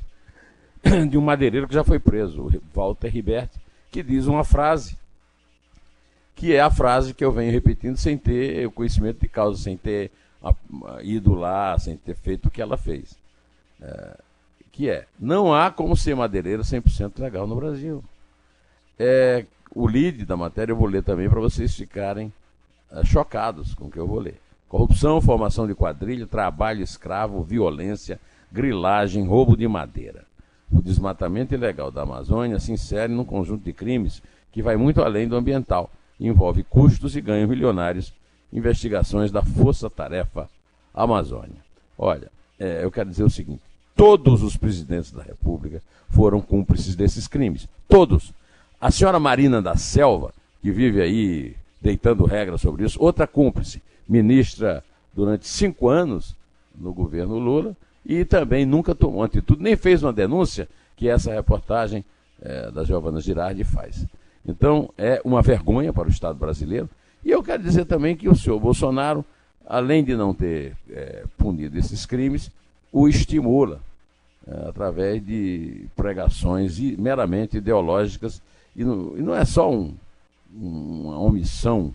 de 1.10 1.18
um 1.18 1.22
madeireiro 1.22 1.68
que 1.68 1.74
já 1.74 1.84
foi 1.84 2.00
preso, 2.00 2.50
Walter 2.74 3.10
Riberti, 3.10 3.60
que 3.92 4.04
diz 4.04 4.28
uma 4.28 4.44
frase, 4.44 4.98
que 6.36 6.54
é 6.54 6.60
a 6.60 6.70
frase 6.70 7.14
que 7.14 7.24
eu 7.24 7.32
venho 7.32 7.52
repetindo 7.52 7.98
sem 7.98 8.18
ter 8.18 8.66
o 8.68 8.72
conhecimento 8.72 9.20
de 9.22 9.28
causa, 9.28 9.62
sem 9.62 9.78
ter 9.78 10.12
ido 11.02 11.34
lá 11.34 11.78
sem 11.78 11.96
ter 11.96 12.16
feito 12.16 12.48
o 12.48 12.52
que 12.52 12.62
ela 12.62 12.78
fez. 12.78 13.16
É, 13.82 14.18
que 14.72 14.90
é, 14.90 15.06
não 15.20 15.54
há 15.54 15.70
como 15.70 15.96
ser 15.96 16.16
madeireiro 16.16 16.64
100% 16.64 17.20
legal 17.20 17.46
no 17.48 17.56
Brasil. 17.56 18.04
É, 18.98 19.46
o 19.74 19.88
lead 19.88 20.26
da 20.26 20.36
matéria 20.36 20.72
eu 20.72 20.76
vou 20.76 20.88
ler 20.88 21.04
também 21.04 21.30
para 21.30 21.40
vocês 21.40 21.76
ficarem 21.76 22.34
é, 22.92 23.04
chocados 23.06 23.74
com 23.74 23.86
o 23.86 23.92
que 23.92 24.00
eu 24.00 24.08
vou 24.08 24.20
ler. 24.20 24.40
Corrupção, 24.68 25.22
formação 25.22 25.68
de 25.68 25.76
quadrilha, 25.76 26.26
trabalho 26.26 26.82
escravo, 26.82 27.44
violência, 27.44 28.20
grilagem, 28.52 29.26
roubo 29.26 29.56
de 29.56 29.68
madeira. 29.68 30.26
O 30.74 30.82
desmatamento 30.82 31.54
ilegal 31.54 31.92
da 31.92 32.02
Amazônia 32.02 32.60
se 32.60 32.72
insere 32.72 33.14
num 33.14 33.24
conjunto 33.24 33.64
de 33.64 33.72
crimes 33.72 34.22
que 34.52 34.62
vai 34.62 34.76
muito 34.76 35.02
além 35.02 35.28
do 35.28 35.36
ambiental. 35.36 35.92
Envolve 36.20 36.64
custos 36.64 37.16
e 37.16 37.22
ganhos 37.22 37.50
milionários 37.50 38.14
investigações 38.52 39.32
da 39.32 39.42
Força 39.42 39.90
Tarefa 39.90 40.50
Amazônia. 40.94 41.64
Olha, 41.98 42.32
é, 42.60 42.84
eu 42.84 42.92
quero 42.92 43.10
dizer 43.10 43.24
o 43.24 43.30
seguinte: 43.30 43.62
todos 43.96 44.44
os 44.44 44.58
presidentes 44.58 45.12
da 45.12 45.24
República 45.24 45.82
foram 46.10 46.42
cúmplices 46.42 46.96
desses 46.96 47.28
crimes. 47.28 47.68
Todos. 47.88 48.34
A 48.80 48.92
senhora 48.92 49.20
Marina 49.20 49.62
da 49.62 49.78
Selva, 49.78 50.34
que 50.62 50.70
vive 50.70 51.02
aí 51.02 51.56
deitando 51.82 52.26
regras 52.26 52.62
sobre 52.62 52.86
isso, 52.86 53.02
outra 53.02 53.26
cúmplice, 53.26 53.82
ministra 54.08 54.84
durante 55.14 55.48
cinco 55.48 55.88
anos 55.88 56.36
no 56.76 56.94
governo 56.94 57.38
Lula, 57.38 57.76
e 58.06 58.26
também 58.26 58.66
nunca 58.66 58.94
tomou 58.94 59.24
atitude, 59.24 59.62
nem 59.62 59.76
fez 59.76 60.04
uma 60.04 60.14
denúncia 60.14 60.68
que 60.96 61.08
essa 61.08 61.34
reportagem 61.34 62.04
é, 62.42 62.72
da 62.72 62.84
Giovana 62.84 63.22
Girardi 63.22 63.64
faz. 63.64 64.06
Então, 64.46 64.90
é 64.98 65.22
uma 65.24 65.42
vergonha 65.42 65.94
para 65.94 66.08
o 66.08 66.12
Estado 66.12 66.38
brasileiro 66.38 66.90
E 67.24 67.32
eu 67.32 67.42
quero 67.42 67.64
dizer 67.64 67.86
também 67.86 68.16
que 68.16 68.28
o 68.28 68.36
senhor 68.36 68.60
Bolsonaro, 68.60 69.24
além 69.66 70.04
de 70.04 70.16
não 70.16 70.34
ter 70.34 70.76
é, 70.90 71.24
punido 71.38 71.78
esses 71.78 72.06
crimes, 72.06 72.52
o 72.92 73.08
estimula 73.08 73.80
é, 74.46 74.68
através 74.68 75.26
de 75.26 75.86
pregações 75.96 76.78
meramente 76.98 77.58
ideológicas. 77.58 78.42
E 78.76 78.84
não, 78.84 79.18
e 79.18 79.22
não 79.22 79.34
é 79.34 79.46
só 79.46 79.72
um, 79.72 79.96
uma 80.54 81.18
omissão 81.18 81.94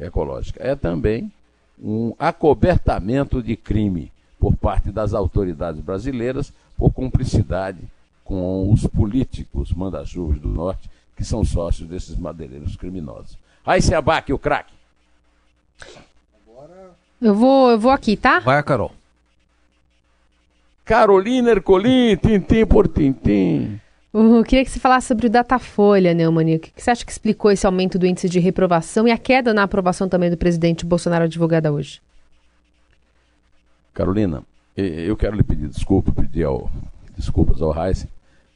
ecológica, 0.00 0.62
é 0.62 0.76
também 0.76 1.32
um 1.82 2.14
acobertamento 2.18 3.42
de 3.42 3.56
crime 3.56 4.12
por 4.40 4.56
parte 4.56 4.90
das 4.90 5.12
autoridades 5.12 5.80
brasileiras 5.82 6.52
por 6.76 6.90
cumplicidade 6.92 7.78
com 8.24 8.72
os 8.72 8.86
políticos 8.86 9.70
mandachuvos 9.72 10.40
do 10.40 10.48
Norte, 10.48 10.88
que 11.14 11.22
são 11.22 11.44
sócios 11.44 11.86
desses 11.86 12.16
madeireiros 12.16 12.74
criminosos. 12.74 13.36
Aí 13.66 13.82
se 13.82 13.94
abaque 13.94 14.32
o 14.32 14.38
craque. 14.38 14.72
Eu 17.20 17.34
vou, 17.34 17.70
eu 17.70 17.78
vou 17.78 17.90
aqui, 17.90 18.16
tá? 18.16 18.40
Vai, 18.40 18.62
Carol. 18.62 18.92
Carolina 20.84 21.50
Ercolim, 21.50 22.16
tintim 22.16 22.64
por 22.64 22.88
tintim. 22.88 23.78
Eu 24.12 24.42
queria 24.42 24.64
que 24.64 24.70
você 24.70 24.80
falasse 24.80 25.08
sobre 25.08 25.26
o 25.26 25.30
Datafolha, 25.30 26.14
Neumann. 26.14 26.56
O 26.56 26.58
que 26.58 26.72
você 26.74 26.90
acha 26.90 27.04
que 27.04 27.12
explicou 27.12 27.50
esse 27.50 27.66
aumento 27.66 27.98
do 27.98 28.06
índice 28.06 28.28
de 28.28 28.40
reprovação 28.40 29.06
e 29.06 29.12
a 29.12 29.18
queda 29.18 29.52
na 29.52 29.62
aprovação 29.62 30.08
também 30.08 30.30
do 30.30 30.36
presidente 30.36 30.86
Bolsonaro 30.86 31.24
advogada 31.24 31.70
hoje? 31.70 32.00
Carolina, 34.00 34.42
eu 34.74 35.14
quero 35.14 35.36
lhe 35.36 35.42
pedir 35.42 35.68
desculpa, 35.68 36.10
pedir 36.10 36.44
ao, 36.44 36.70
desculpas 37.18 37.60
ao 37.60 37.76
Heisen, 37.76 38.08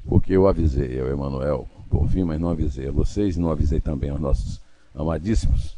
porque 0.08 0.32
eu 0.32 0.48
avisei 0.48 0.98
ao 0.98 1.08
Emanuel 1.08 1.68
Bonfim, 1.90 2.24
mas 2.24 2.40
não 2.40 2.48
avisei 2.48 2.88
a 2.88 2.90
vocês, 2.90 3.36
não 3.36 3.50
avisei 3.50 3.78
também 3.78 4.08
aos 4.08 4.18
nossos 4.18 4.58
amadíssimos 4.94 5.76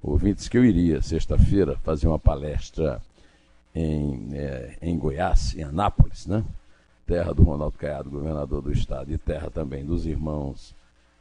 ouvintes 0.00 0.48
que 0.48 0.56
eu 0.56 0.64
iria, 0.64 1.02
sexta-feira, 1.02 1.76
fazer 1.82 2.06
uma 2.06 2.18
palestra 2.18 3.02
em, 3.74 4.28
é, 4.34 4.78
em 4.80 4.96
Goiás, 4.96 5.52
em 5.56 5.64
Anápolis, 5.64 6.24
né? 6.28 6.44
terra 7.04 7.34
do 7.34 7.42
Ronaldo 7.42 7.76
Caiado, 7.76 8.08
governador 8.08 8.62
do 8.62 8.70
estado, 8.70 9.12
e 9.12 9.18
terra 9.18 9.50
também 9.50 9.84
dos 9.84 10.06
irmãos 10.06 10.76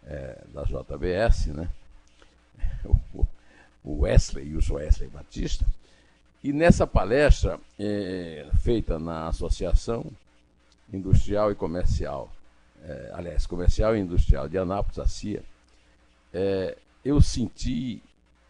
é, 0.05 0.43
da 0.53 0.61
JBS, 0.65 1.47
né? 1.47 1.67
o, 3.15 3.25
o 3.83 4.01
Wesley 4.01 4.49
e 4.49 4.55
o 4.55 4.73
Wesley 4.75 5.09
Batista. 5.09 5.65
E 6.43 6.53
nessa 6.53 6.85
palestra, 6.85 7.59
é, 7.79 8.47
feita 8.61 8.99
na 8.99 9.27
Associação 9.27 10.05
Industrial 10.93 11.51
e 11.51 11.55
Comercial, 11.55 12.31
é, 12.83 13.11
aliás, 13.13 13.45
Comercial 13.45 13.95
e 13.95 13.99
Industrial 13.99 14.47
de 14.47 14.57
Anápolis, 14.57 14.99
a 14.99 15.07
CIA, 15.07 15.43
é, 16.33 16.77
eu 17.03 17.19
senti 17.19 18.01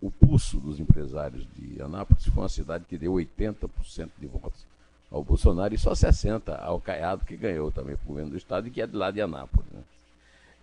o 0.01 0.11
pulso 0.11 0.59
dos 0.59 0.79
empresários 0.79 1.47
de 1.55 1.81
Anápolis, 1.81 2.25
foi 2.25 2.43
uma 2.43 2.49
cidade 2.49 2.85
que 2.85 2.97
deu 2.97 3.13
80% 3.13 4.09
de 4.19 4.27
votos 4.27 4.65
ao 5.09 5.23
Bolsonaro 5.23 5.73
e 5.73 5.77
só 5.77 5.95
60 5.95 6.55
ao 6.55 6.81
Caiado, 6.81 7.25
que 7.25 7.35
ganhou 7.35 7.71
também 7.71 7.95
o 7.95 8.07
governo 8.07 8.31
do 8.31 8.37
Estado 8.37 8.67
e 8.67 8.71
que 8.71 8.81
é 8.81 8.87
de 8.87 8.95
lá 8.95 9.09
de 9.09 9.21
Anápolis. 9.21 9.71
Né? 9.71 9.81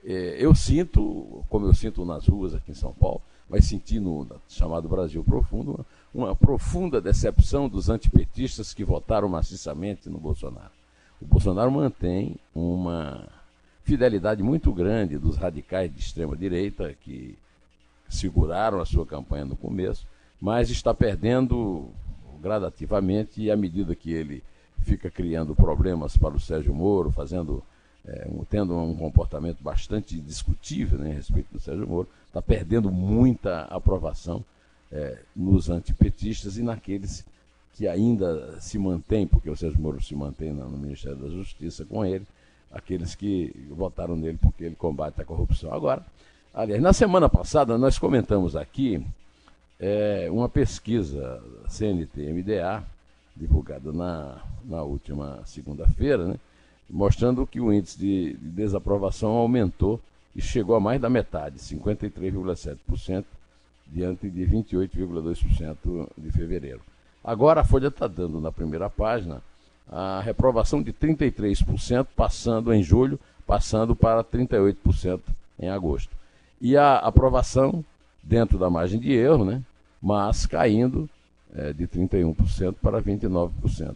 É, 0.04 0.36
eu 0.38 0.54
sinto, 0.54 1.42
como 1.48 1.66
eu 1.66 1.74
sinto 1.74 2.04
nas 2.04 2.26
ruas 2.28 2.54
aqui 2.54 2.70
em 2.70 2.74
São 2.74 2.92
Paulo, 2.92 3.22
mas 3.48 3.64
senti 3.64 3.98
no 3.98 4.26
chamado 4.48 4.88
Brasil 4.88 5.24
Profundo, 5.24 5.84
uma, 6.14 6.34
profunda 6.34 7.00
decepção 7.00 7.68
dos 7.68 7.88
antipetistas 7.88 8.72
que 8.72 8.84
votaram 8.84 9.28
maciçamente 9.28 10.08
no 10.08 10.18
Bolsonaro. 10.18 10.70
O 11.20 11.26
Bolsonaro 11.26 11.70
mantém 11.70 12.36
uma 12.54 13.26
fidelidade 13.82 14.42
muito 14.42 14.72
grande 14.72 15.18
dos 15.18 15.36
radicais 15.36 15.92
de 15.92 16.00
extrema 16.00 16.36
direita 16.36 16.94
que 17.02 17.36
seguraram 18.08 18.80
a 18.80 18.86
sua 18.86 19.04
campanha 19.04 19.44
no 19.44 19.56
começo, 19.56 20.06
mas 20.40 20.70
está 20.70 20.94
perdendo 20.94 21.88
gradativamente 22.40 23.42
e 23.42 23.50
à 23.50 23.56
medida 23.56 23.94
que 23.94 24.12
ele 24.12 24.42
fica 24.78 25.10
criando 25.10 25.54
problemas 25.54 26.16
para 26.16 26.34
o 26.34 26.40
Sérgio 26.40 26.74
Moro, 26.74 27.10
fazendo, 27.10 27.62
é, 28.06 28.28
um, 28.30 28.44
tendo 28.44 28.76
um 28.76 28.94
comportamento 28.94 29.62
bastante 29.62 30.18
discutível 30.20 30.98
né, 30.98 31.12
a 31.12 31.14
respeito 31.14 31.48
do 31.52 31.60
Sérgio 31.60 31.86
Moro, 31.86 32.08
está 32.26 32.42
perdendo 32.42 32.90
muita 32.90 33.62
aprovação 33.62 34.44
é, 34.92 35.18
nos 35.34 35.70
antipetistas 35.70 36.56
e 36.56 36.62
naqueles 36.62 37.24
que 37.74 37.88
ainda 37.88 38.60
se 38.60 38.78
mantêm, 38.78 39.26
porque 39.26 39.50
o 39.50 39.56
Sérgio 39.56 39.80
Moro 39.80 40.02
se 40.02 40.14
mantém 40.14 40.52
no 40.52 40.70
Ministério 40.70 41.18
da 41.18 41.28
Justiça 41.28 41.84
com 41.84 42.04
ele, 42.04 42.24
aqueles 42.70 43.14
que 43.14 43.52
votaram 43.70 44.16
nele 44.16 44.38
porque 44.40 44.64
ele 44.64 44.76
combate 44.76 45.20
a 45.20 45.24
corrupção. 45.24 45.72
Agora, 45.72 46.04
aliás, 46.52 46.80
na 46.80 46.92
semana 46.92 47.28
passada 47.28 47.76
nós 47.76 47.98
comentamos 47.98 48.54
aqui 48.54 49.04
é, 49.78 50.28
uma 50.30 50.48
pesquisa 50.48 51.42
CNT-MDA, 51.68 52.84
divulgada 53.36 53.92
na, 53.92 54.40
na 54.64 54.82
última 54.82 55.42
segunda-feira, 55.44 56.28
né, 56.28 56.36
mostrando 56.88 57.46
que 57.46 57.60
o 57.60 57.72
índice 57.72 57.98
de, 57.98 58.34
de 58.34 58.48
desaprovação 58.50 59.30
aumentou 59.30 60.00
e 60.34 60.40
chegou 60.40 60.76
a 60.76 60.80
mais 60.80 61.00
da 61.00 61.10
metade, 61.10 61.58
53,7%, 61.58 63.24
diante 63.86 64.28
de 64.28 64.46
28,2% 64.46 66.08
de 66.16 66.30
fevereiro. 66.30 66.80
Agora 67.22 67.60
a 67.60 67.64
Folha 67.64 67.88
está 67.88 68.06
dando 68.06 68.40
na 68.40 68.52
primeira 68.52 68.90
página 68.90 69.42
a 69.90 70.20
reprovação 70.20 70.82
de 70.82 70.92
33%, 70.92 72.06
passando 72.16 72.72
em 72.72 72.82
julho, 72.82 73.18
passando 73.46 73.94
para 73.94 74.24
38% 74.24 75.20
em 75.58 75.68
agosto. 75.68 76.10
E 76.60 76.76
a 76.76 76.96
aprovação 76.96 77.84
dentro 78.22 78.58
da 78.58 78.70
margem 78.70 78.98
de 78.98 79.12
erro, 79.12 79.44
né? 79.44 79.62
mas 80.00 80.46
caindo 80.46 81.08
é, 81.54 81.72
de 81.72 81.86
31% 81.86 82.74
para 82.80 83.02
29%. 83.02 83.94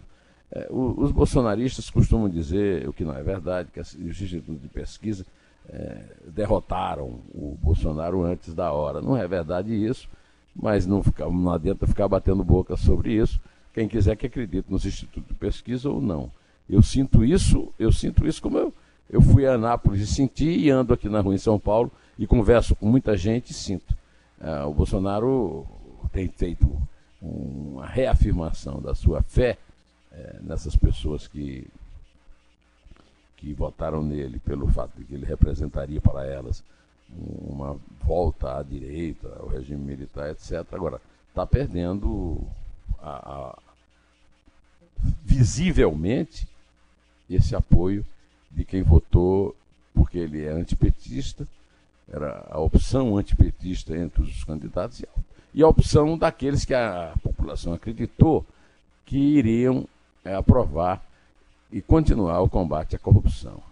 É, 0.50 0.66
o, 0.71 0.95
os 0.99 1.11
bolsonaristas 1.11 1.90
costumam 1.90 2.28
dizer, 2.28 2.88
o 2.88 2.92
que 2.92 3.04
não 3.04 3.14
é 3.14 3.23
verdade, 3.23 3.68
que 3.73 3.80
os 3.80 3.95
institutos 3.95 4.61
de 4.61 4.68
pesquisa 4.68 5.26
é, 5.70 6.04
derrotaram 6.26 7.20
o 7.34 7.56
Bolsonaro 7.60 8.22
antes 8.22 8.54
da 8.54 8.72
hora. 8.72 9.00
Não 9.00 9.16
é 9.16 9.26
verdade 9.26 9.72
isso, 9.75 10.08
mas 10.54 10.87
não, 10.87 11.02
fica, 11.02 11.26
não 11.26 11.52
adianta 11.52 11.87
ficar 11.87 12.08
batendo 12.08 12.42
boca 12.42 12.76
sobre 12.76 13.12
isso. 13.12 13.40
Quem 13.72 13.88
quiser 13.88 14.16
que 14.16 14.26
acredite 14.26 14.70
nos 14.70 14.84
institutos 14.84 15.28
de 15.28 15.34
pesquisa 15.34 15.88
ou 15.88 16.00
não. 16.00 16.30
Eu 16.68 16.82
sinto 16.82 17.25
isso, 17.25 17.72
eu 17.78 17.92
sinto 17.92 18.26
isso 18.26 18.42
como 18.42 18.58
eu, 18.58 18.75
eu 19.10 19.22
fui 19.22 19.46
a 19.46 19.54
Anápolis 19.54 20.02
e 20.02 20.06
senti, 20.06 20.48
e 20.48 20.70
ando 20.70 20.92
aqui 20.92 21.08
na 21.08 21.20
rua 21.20 21.34
em 21.34 21.38
São 21.38 21.58
Paulo 21.58 21.90
e 22.18 22.26
converso 22.26 22.76
com 22.76 22.87
muita 22.87 23.16
gente 23.16 23.50
e 23.50 23.54
sinto. 23.54 23.96
É, 24.40 24.64
o 24.64 24.75
Bolsonaro 24.75 25.66
tem 26.12 26.28
feito 26.28 26.70
uma 27.20 27.87
reafirmação 27.87 28.80
da 28.80 28.94
sua 28.94 29.22
fé 29.22 29.56
é, 30.12 30.37
nessas 30.42 30.76
pessoas 30.76 31.26
que, 31.26 31.66
que 33.38 33.54
votaram 33.54 34.02
nele 34.02 34.38
pelo 34.40 34.66
fato 34.68 34.99
de 34.99 35.04
que 35.04 35.14
ele 35.14 35.25
representaria 35.25 36.00
para 36.00 36.26
elas 36.26 36.62
uma 37.16 37.78
volta 38.04 38.59
à 38.59 38.62
direita, 38.62 39.35
ao 39.40 39.49
regime 39.49 39.83
militar, 39.83 40.30
etc. 40.30 40.66
Agora, 40.73 41.00
está 41.30 41.47
perdendo 41.47 42.42
a, 43.00 43.11
a, 43.11 43.59
visivelmente 45.25 46.47
esse 47.30 47.54
apoio 47.54 48.04
de 48.50 48.64
quem 48.64 48.83
votou 48.83 49.54
porque 49.95 50.18
ele 50.18 50.45
é 50.45 50.50
antipetista, 50.50 51.47
era 52.11 52.47
a 52.50 52.59
opção 52.59 53.16
antipetista 53.16 53.97
entre 53.97 54.23
os 54.23 54.45
candidatos, 54.45 55.02
e 55.52 55.62
a 55.62 55.68
opção 55.68 56.16
daqueles 56.16 56.64
que 56.64 56.75
a 56.75 57.14
população 57.23 57.73
acreditou 57.73 58.45
que 59.04 59.16
iriam 59.16 59.87
é, 60.25 60.35
aprovar 60.35 61.02
e 61.72 61.80
continuar 61.80 62.40
o 62.40 62.48
combate 62.48 62.96
à 62.96 62.98
corrupção. 62.98 63.62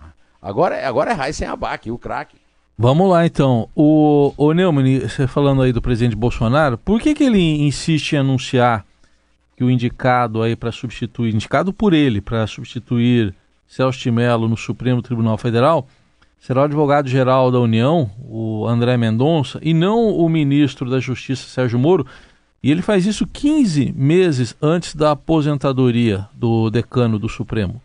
Agora, 0.41 0.87
agora 0.87 1.13
é 1.13 1.33
sem 1.33 1.49
abaque, 1.49 1.91
o 1.91 1.99
craque. 1.99 2.37
Vamos 2.79 3.09
lá 3.09 3.25
então. 3.25 3.69
O, 3.75 4.35
o 4.37 4.53
Neumann, 4.53 5.01
você 5.01 5.27
falando 5.27 5.63
aí 5.63 5.73
do 5.73 5.81
presidente 5.81 6.15
Bolsonaro, 6.15 6.77
por 6.77 7.01
que, 7.01 7.15
que 7.15 7.25
ele 7.25 7.41
insiste 7.41 8.13
em 8.13 8.19
anunciar 8.19 8.85
que 9.57 9.65
o 9.65 9.71
indicado 9.71 10.43
aí 10.43 10.55
para 10.55 10.71
substituir, 10.71 11.35
indicado 11.35 11.73
por 11.73 11.95
ele 11.95 12.21
para 12.21 12.47
substituir 12.47 13.35
Celso 13.67 13.99
de 13.99 14.11
Mello 14.11 14.47
no 14.47 14.57
Supremo 14.57 15.01
Tribunal 15.01 15.39
Federal, 15.39 15.89
será 16.39 16.61
o 16.61 16.65
advogado-geral 16.65 17.51
da 17.51 17.59
União, 17.59 18.11
o 18.29 18.67
André 18.67 18.99
Mendonça, 18.99 19.59
e 19.63 19.73
não 19.73 20.11
o 20.11 20.29
ministro 20.29 20.91
da 20.91 21.01
Justiça, 21.01 21.49
Sérgio 21.49 21.79
Moro. 21.79 22.07
E 22.63 22.71
ele 22.71 22.83
faz 22.83 23.07
isso 23.07 23.27
15 23.27 23.93
meses 23.97 24.55
antes 24.61 24.95
da 24.95 25.13
aposentadoria 25.13 26.29
do 26.35 26.69
decano 26.69 27.19
do 27.19 27.29
Supremo. 27.29 27.81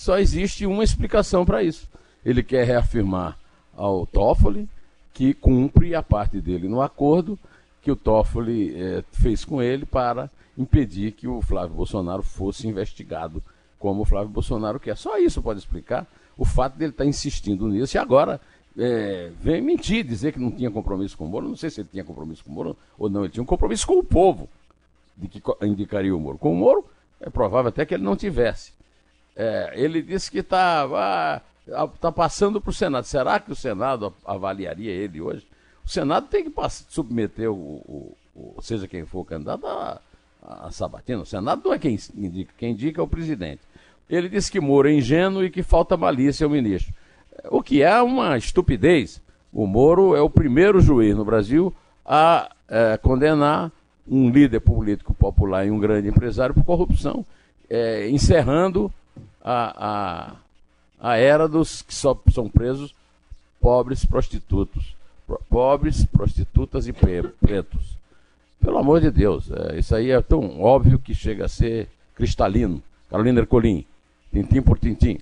Só 0.00 0.18
existe 0.18 0.64
uma 0.64 0.82
explicação 0.82 1.44
para 1.44 1.62
isso. 1.62 1.86
Ele 2.24 2.42
quer 2.42 2.64
reafirmar 2.66 3.36
ao 3.76 4.06
Toffoli 4.06 4.66
que 5.12 5.34
cumpre 5.34 5.94
a 5.94 6.02
parte 6.02 6.40
dele 6.40 6.68
no 6.68 6.80
acordo 6.80 7.38
que 7.82 7.90
o 7.90 7.96
Toffoli 7.96 8.74
eh, 8.74 9.04
fez 9.12 9.44
com 9.44 9.60
ele 9.60 9.84
para 9.84 10.30
impedir 10.56 11.12
que 11.12 11.28
o 11.28 11.42
Flávio 11.42 11.76
Bolsonaro 11.76 12.22
fosse 12.22 12.66
investigado 12.66 13.42
como 13.78 14.00
o 14.00 14.04
Flávio 14.06 14.30
Bolsonaro 14.30 14.80
quer. 14.80 14.96
Só 14.96 15.18
isso 15.18 15.42
pode 15.42 15.58
explicar 15.58 16.06
o 16.34 16.46
fato 16.46 16.78
dele 16.78 16.92
estar 16.92 17.04
tá 17.04 17.10
insistindo 17.10 17.68
nisso. 17.68 17.94
E 17.94 17.98
agora, 17.98 18.40
é, 18.78 19.30
vem 19.38 19.60
mentir, 19.60 20.02
dizer 20.02 20.32
que 20.32 20.40
não 20.40 20.50
tinha 20.50 20.70
compromisso 20.70 21.14
com 21.14 21.26
o 21.26 21.28
Moro. 21.28 21.46
Não 21.46 21.56
sei 21.56 21.68
se 21.68 21.82
ele 21.82 21.90
tinha 21.92 22.04
compromisso 22.04 22.42
com 22.42 22.50
o 22.50 22.54
Moro 22.54 22.74
ou 22.98 23.10
não, 23.10 23.24
ele 23.24 23.32
tinha 23.34 23.42
um 23.42 23.46
compromisso 23.46 23.86
com 23.86 23.98
o 23.98 24.02
povo 24.02 24.48
de 25.14 25.28
que 25.28 25.42
indicaria 25.60 26.16
o 26.16 26.18
Moro. 26.18 26.38
Com 26.38 26.54
o 26.54 26.56
Moro, 26.56 26.86
é 27.20 27.28
provável 27.28 27.68
até 27.68 27.84
que 27.84 27.92
ele 27.92 28.02
não 28.02 28.16
tivesse. 28.16 28.79
É, 29.36 29.72
ele 29.74 30.02
disse 30.02 30.30
que 30.30 30.38
estava 30.38 31.42
tá 32.00 32.12
passando 32.12 32.60
para 32.60 32.70
o 32.70 32.74
Senado. 32.74 33.04
Será 33.04 33.38
que 33.38 33.52
o 33.52 33.56
Senado 33.56 34.12
avaliaria 34.24 34.90
ele 34.90 35.20
hoje? 35.20 35.46
O 35.84 35.88
Senado 35.88 36.26
tem 36.28 36.44
que 36.44 36.52
submeter 36.88 37.50
o, 37.50 37.54
o, 37.54 38.16
o 38.34 38.62
seja 38.62 38.86
quem 38.86 39.04
for 39.04 39.20
o 39.20 39.24
candidato 39.24 39.66
a, 39.66 40.00
a 40.42 40.70
Sabatina. 40.70 41.22
O 41.22 41.26
Senado 41.26 41.62
não 41.64 41.72
é 41.72 41.78
quem 41.78 41.98
indica, 42.16 42.52
quem 42.56 42.72
indica 42.72 43.00
é 43.00 43.04
o 43.04 43.08
presidente. 43.08 43.62
Ele 44.08 44.28
disse 44.28 44.50
que 44.50 44.60
Moro 44.60 44.88
é 44.88 44.92
ingênuo 44.92 45.44
e 45.44 45.50
que 45.50 45.62
falta 45.62 45.96
malícia 45.96 46.44
ao 46.44 46.50
ministro. 46.50 46.92
O 47.50 47.62
que 47.62 47.82
é 47.82 48.00
uma 48.02 48.36
estupidez. 48.36 49.22
O 49.52 49.66
Moro 49.66 50.14
é 50.14 50.20
o 50.20 50.30
primeiro 50.30 50.80
juiz 50.80 51.16
no 51.16 51.24
Brasil 51.24 51.74
a 52.04 52.50
é, 52.68 52.96
condenar 52.96 53.70
um 54.06 54.30
líder 54.30 54.60
político 54.60 55.14
popular 55.14 55.66
e 55.66 55.70
um 55.70 55.78
grande 55.78 56.08
empresário 56.08 56.54
por 56.54 56.64
corrupção, 56.64 57.24
é, 57.68 58.08
encerrando 58.08 58.92
a, 59.42 60.36
a, 61.00 61.10
a 61.12 61.16
era 61.16 61.48
dos 61.48 61.82
que 61.82 61.94
só 61.94 62.18
são 62.32 62.48
presos 62.48 62.94
pobres 63.60 64.04
prostitutos. 64.04 64.94
Pobres, 65.48 66.04
prostitutas 66.06 66.88
e 66.88 66.92
pretos. 66.92 67.96
Pelo 68.60 68.78
amor 68.78 69.00
de 69.00 69.10
Deus, 69.10 69.50
é, 69.50 69.78
isso 69.78 69.94
aí 69.94 70.10
é 70.10 70.20
tão 70.20 70.60
óbvio 70.60 70.98
que 70.98 71.14
chega 71.14 71.44
a 71.44 71.48
ser 71.48 71.88
cristalino. 72.16 72.82
Carolina 73.08 73.40
Ercolim, 73.40 73.84
tintim 74.32 74.60
por 74.60 74.78
tintim. 74.78 75.18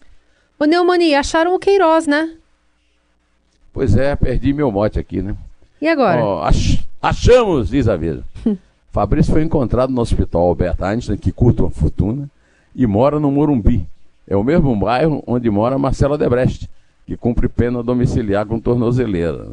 Ô 0.59 0.65
Neumani, 0.65 1.15
acharam 1.15 1.55
o 1.55 1.59
Queiroz, 1.59 2.07
né? 2.07 2.37
Pois 3.73 3.97
é, 3.97 4.17
perdi 4.17 4.53
meu 4.53 4.73
mote 4.73 4.99
aqui, 4.99 5.23
né? 5.23 5.37
E 5.81 5.87
agora? 5.87 6.25
Oh, 6.25 6.43
ach 6.43 6.85
achamos, 7.01 7.69
diz 7.69 7.87
a 7.87 7.97
vida. 7.97 8.25
Fabrício 8.91 9.33
foi 9.33 9.43
encontrado 9.43 9.93
no 9.93 10.01
hospital 10.01 10.43
Albert 10.43 10.83
Einstein, 10.83 11.17
que 11.17 11.31
curta 11.31 11.63
uma 11.63 11.71
fortuna, 11.71 12.29
e 12.75 12.87
mora 12.87 13.21
no 13.21 13.31
Morumbi. 13.31 13.87
É 14.29 14.37
o 14.37 14.45
mesmo 14.45 14.77
bairro 14.77 15.23
onde 15.27 15.49
mora 15.49 15.79
Marcela 15.79 16.19
Debrecht, 16.19 16.69
que 17.07 17.17
cumpre 17.17 17.49
pena 17.49 17.83
domiciliar 17.83 18.45
com 18.45 18.61
tornozeleira. 18.61 19.53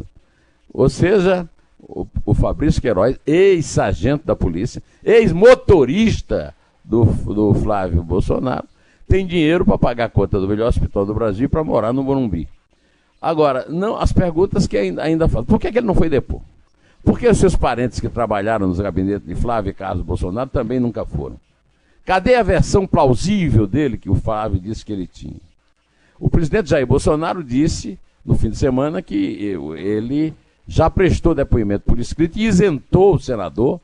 Ou 0.73 0.89
seja, 0.89 1.47
o, 1.79 2.05
o 2.25 2.33
Fabrício 2.33 2.81
Queiroz, 2.81 3.17
ex-sargento 3.25 4.25
da 4.25 4.35
polícia, 4.35 4.83
ex-motorista 5.01 6.53
do, 6.83 7.05
do 7.05 7.53
Flávio 7.53 8.03
Bolsonaro, 8.03 8.67
tem 9.07 9.25
dinheiro 9.25 9.63
para 9.63 9.77
pagar 9.77 10.05
a 10.05 10.09
conta 10.09 10.39
do 10.39 10.47
melhor 10.47 10.67
hospital 10.67 11.05
do 11.05 11.13
Brasil 11.13 11.49
para 11.49 11.63
morar 11.63 11.93
no 11.93 12.03
Morumbi. 12.03 12.49
Agora, 13.21 13.65
não, 13.69 13.95
as 13.95 14.11
perguntas 14.11 14.67
que 14.67 14.77
ainda, 14.77 15.01
ainda 15.01 15.29
fazem. 15.29 15.45
Por 15.45 15.59
que, 15.59 15.71
que 15.71 15.77
ele 15.77 15.87
não 15.87 15.95
foi 15.95 16.09
depor? 16.09 16.41
Por 17.03 17.17
que 17.17 17.27
os 17.27 17.37
seus 17.37 17.55
parentes 17.55 17.99
que 17.99 18.09
trabalharam 18.09 18.67
nos 18.67 18.79
gabinetes 18.79 19.25
de 19.25 19.35
Flávio 19.35 19.69
e 19.69 19.73
Carlos 19.73 20.03
Bolsonaro 20.03 20.49
também 20.49 20.79
nunca 20.79 21.05
foram? 21.05 21.37
Cadê 22.05 22.35
a 22.35 22.43
versão 22.43 22.85
plausível 22.85 23.65
dele 23.65 23.97
que 23.97 24.09
o 24.09 24.15
Flávio 24.15 24.59
disse 24.59 24.85
que 24.85 24.93
ele 24.93 25.07
tinha? 25.07 25.41
O 26.19 26.29
presidente 26.29 26.69
Jair 26.69 26.85
Bolsonaro 26.85 27.43
disse 27.43 27.97
no 28.23 28.35
fim 28.35 28.49
de 28.49 28.57
semana 28.57 29.01
que 29.01 29.15
ele 29.15 30.33
já 30.67 30.89
prestou 30.89 31.35
depoimento 31.35 31.85
por 31.85 31.99
escrito 31.99 32.37
e 32.37 32.45
isentou 32.45 33.15
o 33.15 33.19
senador 33.19 33.81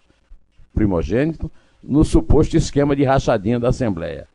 primogênito 0.73 1.49
no 1.83 2.03
suposto 2.03 2.55
esquema 2.55 2.95
de 2.95 3.03
rachadinha 3.03 3.59
da 3.59 3.69
Assembleia. 3.69 4.27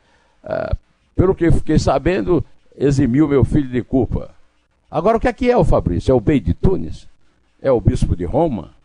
Ah, 0.45 0.77
pelo 1.15 1.35
que 1.35 1.51
fiquei 1.51 1.79
sabendo, 1.79 2.45
eximiu 2.77 3.27
meu 3.27 3.45
filho 3.45 3.69
de 3.69 3.83
culpa. 3.83 4.31
Agora, 4.91 5.17
o 5.17 5.21
que 5.21 5.29
é 5.29 5.33
que 5.33 5.51
é 5.51 5.57
o 5.57 5.65
Fabrício? 5.65 6.13
É 6.13 6.15
o 6.15 6.21
Bey 6.21 6.41
de 6.41 6.55
Tunis? 6.55 7.09
É 7.63 7.71
o 7.71 7.81
bispo 7.81 8.15
de 8.15 8.25
Roma? 8.25 8.76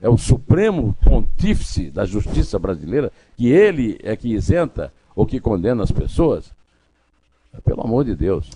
É 0.00 0.08
o 0.08 0.18
supremo 0.18 0.94
pontífice 1.02 1.90
da 1.90 2.04
justiça 2.04 2.58
brasileira? 2.58 3.10
Que 3.36 3.48
ele 3.48 3.98
é 4.02 4.14
que 4.16 4.32
isenta 4.32 4.92
ou 5.14 5.26
que 5.26 5.40
condena 5.40 5.82
as 5.82 5.90
pessoas? 5.90 6.50
Pelo 7.64 7.82
amor 7.82 8.04
de 8.04 8.14
Deus. 8.14 8.50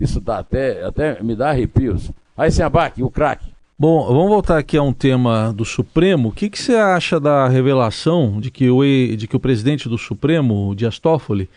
Isso 0.00 0.20
dá 0.20 0.38
até, 0.38 0.82
até 0.84 1.22
me 1.22 1.36
dá 1.36 1.50
arrepios. 1.50 2.10
Aí, 2.36 2.50
sem 2.50 2.64
abaque, 2.64 3.02
o 3.02 3.10
craque. 3.10 3.52
Bom, 3.78 4.06
vamos 4.06 4.28
voltar 4.28 4.58
aqui 4.58 4.76
a 4.76 4.82
um 4.82 4.92
tema 4.92 5.52
do 5.52 5.64
Supremo. 5.64 6.28
O 6.28 6.32
que, 6.32 6.48
que 6.48 6.58
você 6.58 6.74
acha 6.76 7.20
da 7.20 7.48
revelação 7.48 8.40
de 8.40 8.50
que, 8.50 8.70
o, 8.70 8.82
de 9.16 9.26
que 9.26 9.36
o 9.36 9.40
presidente 9.40 9.88
do 9.88 9.98
Supremo, 9.98 10.74
Dias 10.74 10.98
Toffoli, 10.98 11.48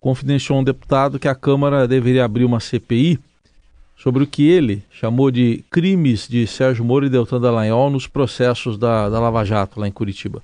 confidenciou 0.00 0.58
a 0.58 0.60
um 0.60 0.64
deputado 0.64 1.18
que 1.18 1.28
a 1.28 1.34
Câmara 1.34 1.88
deveria 1.88 2.24
abrir 2.24 2.44
uma 2.44 2.60
CPI 2.60 3.18
sobre 4.00 4.24
o 4.24 4.26
que 4.26 4.48
ele 4.48 4.82
chamou 4.90 5.30
de 5.30 5.62
crimes 5.70 6.26
de 6.26 6.46
Sérgio 6.46 6.82
Moro 6.82 7.04
e 7.04 7.10
Deltan 7.10 7.38
Dallagnol 7.38 7.90
nos 7.90 8.06
processos 8.06 8.78
da, 8.78 9.10
da 9.10 9.20
Lava 9.20 9.44
Jato 9.44 9.78
lá 9.78 9.86
em 9.86 9.92
Curitiba? 9.92 10.42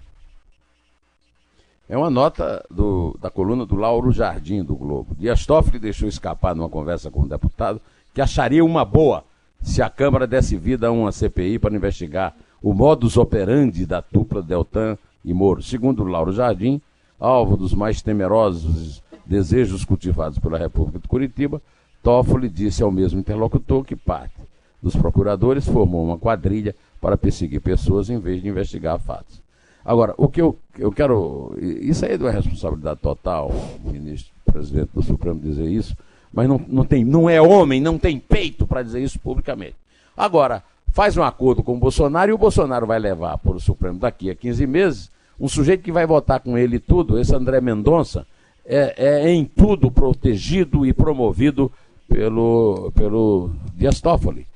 É 1.88 1.96
uma 1.96 2.10
nota 2.10 2.62
do, 2.70 3.16
da 3.18 3.30
coluna 3.30 3.64
do 3.64 3.74
Lauro 3.74 4.12
Jardim 4.12 4.62
do 4.62 4.76
Globo. 4.76 5.16
Dias 5.18 5.46
Toffoli 5.46 5.78
deixou 5.78 6.06
escapar 6.06 6.54
numa 6.54 6.68
conversa 6.68 7.10
com 7.10 7.20
o 7.20 7.24
um 7.24 7.28
deputado 7.28 7.80
que 8.12 8.20
acharia 8.20 8.62
uma 8.62 8.84
boa 8.84 9.24
se 9.62 9.80
a 9.80 9.88
Câmara 9.88 10.26
desse 10.26 10.54
vida 10.54 10.88
a 10.88 10.92
uma 10.92 11.10
CPI 11.10 11.58
para 11.58 11.74
investigar 11.74 12.36
o 12.62 12.74
modus 12.74 13.16
operandi 13.16 13.86
da 13.86 14.04
dupla 14.12 14.42
Deltan 14.42 14.98
e 15.24 15.32
Moro. 15.32 15.62
Segundo 15.62 16.04
Lauro 16.04 16.30
Jardim, 16.32 16.78
alvo 17.18 17.56
dos 17.56 17.72
mais 17.72 18.02
temerosos 18.02 19.02
desejos 19.24 19.82
cultivados 19.82 20.38
pela 20.38 20.58
República 20.58 20.98
de 20.98 21.08
Curitiba, 21.08 21.62
Toffoli 22.06 22.48
disse 22.48 22.84
ao 22.84 22.92
mesmo 22.92 23.18
interlocutor 23.18 23.82
que 23.82 23.96
parte 23.96 24.36
dos 24.80 24.94
procuradores 24.94 25.66
formou 25.66 26.04
uma 26.04 26.16
quadrilha 26.16 26.72
para 27.00 27.16
perseguir 27.16 27.60
pessoas 27.60 28.08
em 28.08 28.16
vez 28.16 28.40
de 28.40 28.48
investigar 28.48 28.96
fatos. 29.00 29.42
Agora, 29.84 30.14
o 30.16 30.28
que 30.28 30.40
eu, 30.40 30.56
eu 30.78 30.92
quero. 30.92 31.52
Isso 31.60 32.04
aí 32.04 32.12
é 32.12 32.30
responsabilidade 32.30 33.00
total, 33.00 33.50
o 33.84 33.90
ministro, 33.90 34.32
presidente 34.44 34.90
do 34.94 35.02
Supremo 35.02 35.40
dizer 35.40 35.66
isso, 35.68 35.96
mas 36.32 36.48
não, 36.48 36.64
não, 36.68 36.84
tem, 36.84 37.04
não 37.04 37.28
é 37.28 37.42
homem, 37.42 37.80
não 37.80 37.98
tem 37.98 38.20
peito 38.20 38.68
para 38.68 38.84
dizer 38.84 39.02
isso 39.02 39.18
publicamente. 39.18 39.74
Agora, 40.16 40.62
faz 40.92 41.16
um 41.16 41.24
acordo 41.24 41.60
com 41.60 41.74
o 41.74 41.80
Bolsonaro 41.80 42.30
e 42.30 42.34
o 42.34 42.38
Bolsonaro 42.38 42.86
vai 42.86 43.00
levar 43.00 43.36
para 43.38 43.56
o 43.56 43.60
Supremo 43.60 43.98
daqui 43.98 44.30
a 44.30 44.34
15 44.36 44.64
meses 44.64 45.10
um 45.40 45.48
sujeito 45.48 45.82
que 45.82 45.90
vai 45.90 46.06
votar 46.06 46.38
com 46.38 46.56
ele 46.56 46.78
tudo, 46.78 47.18
esse 47.18 47.34
André 47.34 47.60
Mendonça, 47.60 48.24
é, 48.64 48.94
é 48.96 49.28
em 49.28 49.44
tudo 49.44 49.90
protegido 49.90 50.86
e 50.86 50.92
promovido 50.92 51.70
pelo, 52.08 52.92
pelo 52.94 53.50
Dias 53.74 54.00
Toffoli. 54.00 54.46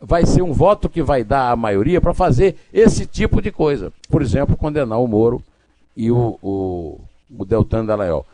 Vai 0.00 0.26
ser 0.26 0.42
um 0.42 0.52
voto 0.52 0.88
que 0.88 1.02
vai 1.02 1.24
dar 1.24 1.50
a 1.50 1.56
maioria 1.56 2.00
para 2.00 2.12
fazer 2.12 2.56
esse 2.72 3.06
tipo 3.06 3.40
de 3.40 3.50
coisa. 3.50 3.92
Por 4.08 4.20
exemplo, 4.20 4.56
condenar 4.56 5.00
o 5.00 5.06
Moro 5.06 5.42
e 5.96 6.10
o, 6.10 6.38
o, 6.42 7.00
o 7.38 7.44
Deltan 7.44 7.86
Dallagnol. 7.86 8.26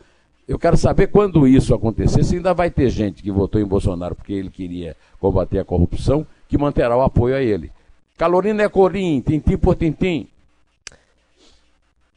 Eu 0.47 0.59
quero 0.59 0.75
saber 0.75 1.07
quando 1.07 1.47
isso 1.47 1.73
acontecer, 1.73 2.23
se 2.23 2.35
ainda 2.35 2.53
vai 2.53 2.69
ter 2.69 2.89
gente 2.89 3.23
que 3.23 3.31
votou 3.31 3.61
em 3.61 3.65
Bolsonaro 3.65 4.15
porque 4.15 4.33
ele 4.33 4.49
queria 4.49 4.97
combater 5.19 5.59
a 5.59 5.63
corrupção, 5.63 6.27
que 6.49 6.57
manterá 6.57 6.97
o 6.97 7.01
apoio 7.01 7.35
a 7.35 7.41
ele. 7.41 7.71
Calorina 8.17 8.63
é 8.63 8.67
Corim, 8.69 9.21
tintim 9.21 9.55
por 9.55 9.75
tintim. 9.75 10.27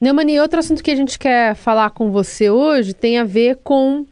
Neumani, 0.01 0.41
outro 0.41 0.59
assunto 0.59 0.83
que 0.83 0.91
a 0.91 0.97
gente 0.97 1.19
quer 1.19 1.55
falar 1.55 1.91
com 1.91 2.11
você 2.11 2.51
hoje 2.51 2.93
tem 2.93 3.19
a 3.19 3.25
ver 3.25 3.59
com 3.63 4.05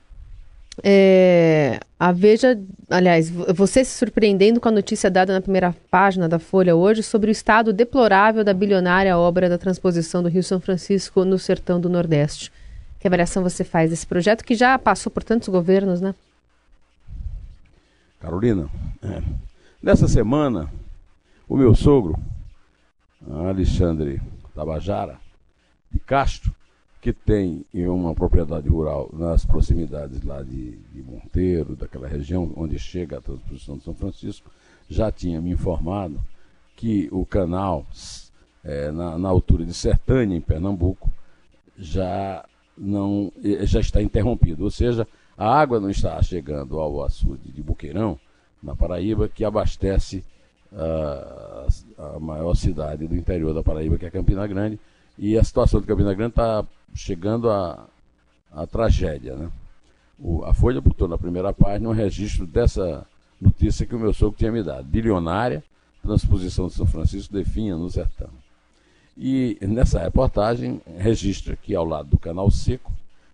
é, 0.82 1.78
a 1.98 2.10
Veja, 2.10 2.60
aliás, 2.90 3.30
você 3.30 3.84
se 3.84 3.96
surpreendendo 3.96 4.60
com 4.60 4.68
a 4.68 4.72
notícia 4.72 5.08
dada 5.08 5.32
na 5.32 5.40
primeira 5.40 5.74
página 5.90 6.28
da 6.28 6.38
Folha 6.38 6.74
hoje 6.74 7.02
sobre 7.02 7.30
o 7.30 7.32
estado 7.32 7.72
deplorável 7.72 8.42
da 8.42 8.52
bilionária 8.52 9.16
obra 9.16 9.48
da 9.48 9.56
transposição 9.56 10.22
do 10.22 10.28
Rio 10.28 10.42
São 10.42 10.60
Francisco 10.60 11.24
no 11.24 11.38
sertão 11.38 11.80
do 11.80 11.88
Nordeste. 11.88 12.50
Que 12.98 13.06
avaliação 13.06 13.42
você 13.42 13.62
faz 13.62 13.90
desse 13.90 14.06
projeto 14.06 14.44
que 14.44 14.54
já 14.54 14.76
passou 14.78 15.12
por 15.12 15.22
tantos 15.22 15.48
governos, 15.48 16.00
né? 16.00 16.14
Carolina, 18.20 18.68
é. 19.02 19.22
nessa 19.82 20.06
semana, 20.06 20.72
o 21.48 21.56
meu 21.56 21.74
sogro, 21.74 22.16
Alexandre 23.28 24.20
Tabajara 24.54 25.18
de 25.90 25.98
Castro, 26.00 26.54
que 27.02 27.12
tem 27.12 27.66
uma 27.74 28.14
propriedade 28.14 28.68
rural 28.68 29.10
nas 29.12 29.44
proximidades 29.44 30.22
lá 30.22 30.40
de, 30.40 30.76
de 30.94 31.02
Monteiro, 31.02 31.74
daquela 31.74 32.06
região 32.06 32.52
onde 32.56 32.78
chega 32.78 33.18
a 33.18 33.20
transposição 33.20 33.76
de 33.76 33.82
São 33.82 33.92
Francisco, 33.92 34.48
já 34.88 35.10
tinha 35.10 35.40
me 35.40 35.50
informado 35.50 36.22
que 36.76 37.08
o 37.10 37.26
canal, 37.26 37.84
é, 38.62 38.92
na, 38.92 39.18
na 39.18 39.28
altura 39.28 39.66
de 39.66 39.74
Sertânia, 39.74 40.36
em 40.36 40.40
Pernambuco, 40.40 41.10
já 41.76 42.44
não 42.78 43.32
já 43.62 43.80
está 43.80 44.00
interrompido, 44.00 44.62
ou 44.62 44.70
seja, 44.70 45.06
a 45.36 45.52
água 45.52 45.80
não 45.80 45.90
está 45.90 46.22
chegando 46.22 46.78
ao 46.78 47.02
açude 47.02 47.50
de 47.50 47.62
Buqueirão, 47.64 48.16
na 48.62 48.76
Paraíba, 48.76 49.28
que 49.28 49.44
abastece 49.44 50.24
uh, 50.70 51.66
a 51.98 52.20
maior 52.20 52.54
cidade 52.54 53.08
do 53.08 53.16
interior 53.16 53.52
da 53.52 53.62
Paraíba, 53.62 53.98
que 53.98 54.06
é 54.06 54.10
Campina 54.10 54.46
Grande, 54.46 54.78
e 55.18 55.36
a 55.36 55.42
situação 55.42 55.80
de 55.80 55.86
Campina 55.88 56.14
Grande 56.14 56.30
está 56.30 56.64
chegando 56.94 57.50
a 57.50 58.66
tragédia. 58.66 59.34
Né? 59.34 59.50
O, 60.18 60.44
a 60.44 60.52
Folha 60.52 60.80
botou 60.80 61.08
na 61.08 61.18
primeira 61.18 61.52
página 61.52 61.88
um 61.88 61.92
registro 61.92 62.46
dessa 62.46 63.06
notícia 63.40 63.86
que 63.86 63.94
o 63.94 63.98
meu 63.98 64.12
sogro 64.12 64.38
tinha 64.38 64.52
me 64.52 64.62
dado. 64.62 64.84
Bilionária, 64.84 65.64
transposição 66.02 66.68
de 66.68 66.74
São 66.74 66.86
Francisco 66.86 67.32
definha 67.32 67.76
no 67.76 67.90
sertão. 67.90 68.30
E 69.16 69.58
nessa 69.60 70.00
reportagem 70.00 70.80
registra 70.96 71.56
que 71.56 71.74
ao 71.74 71.84
lado 71.84 72.10
do 72.10 72.18
canal 72.18 72.50
seco, 72.50 72.92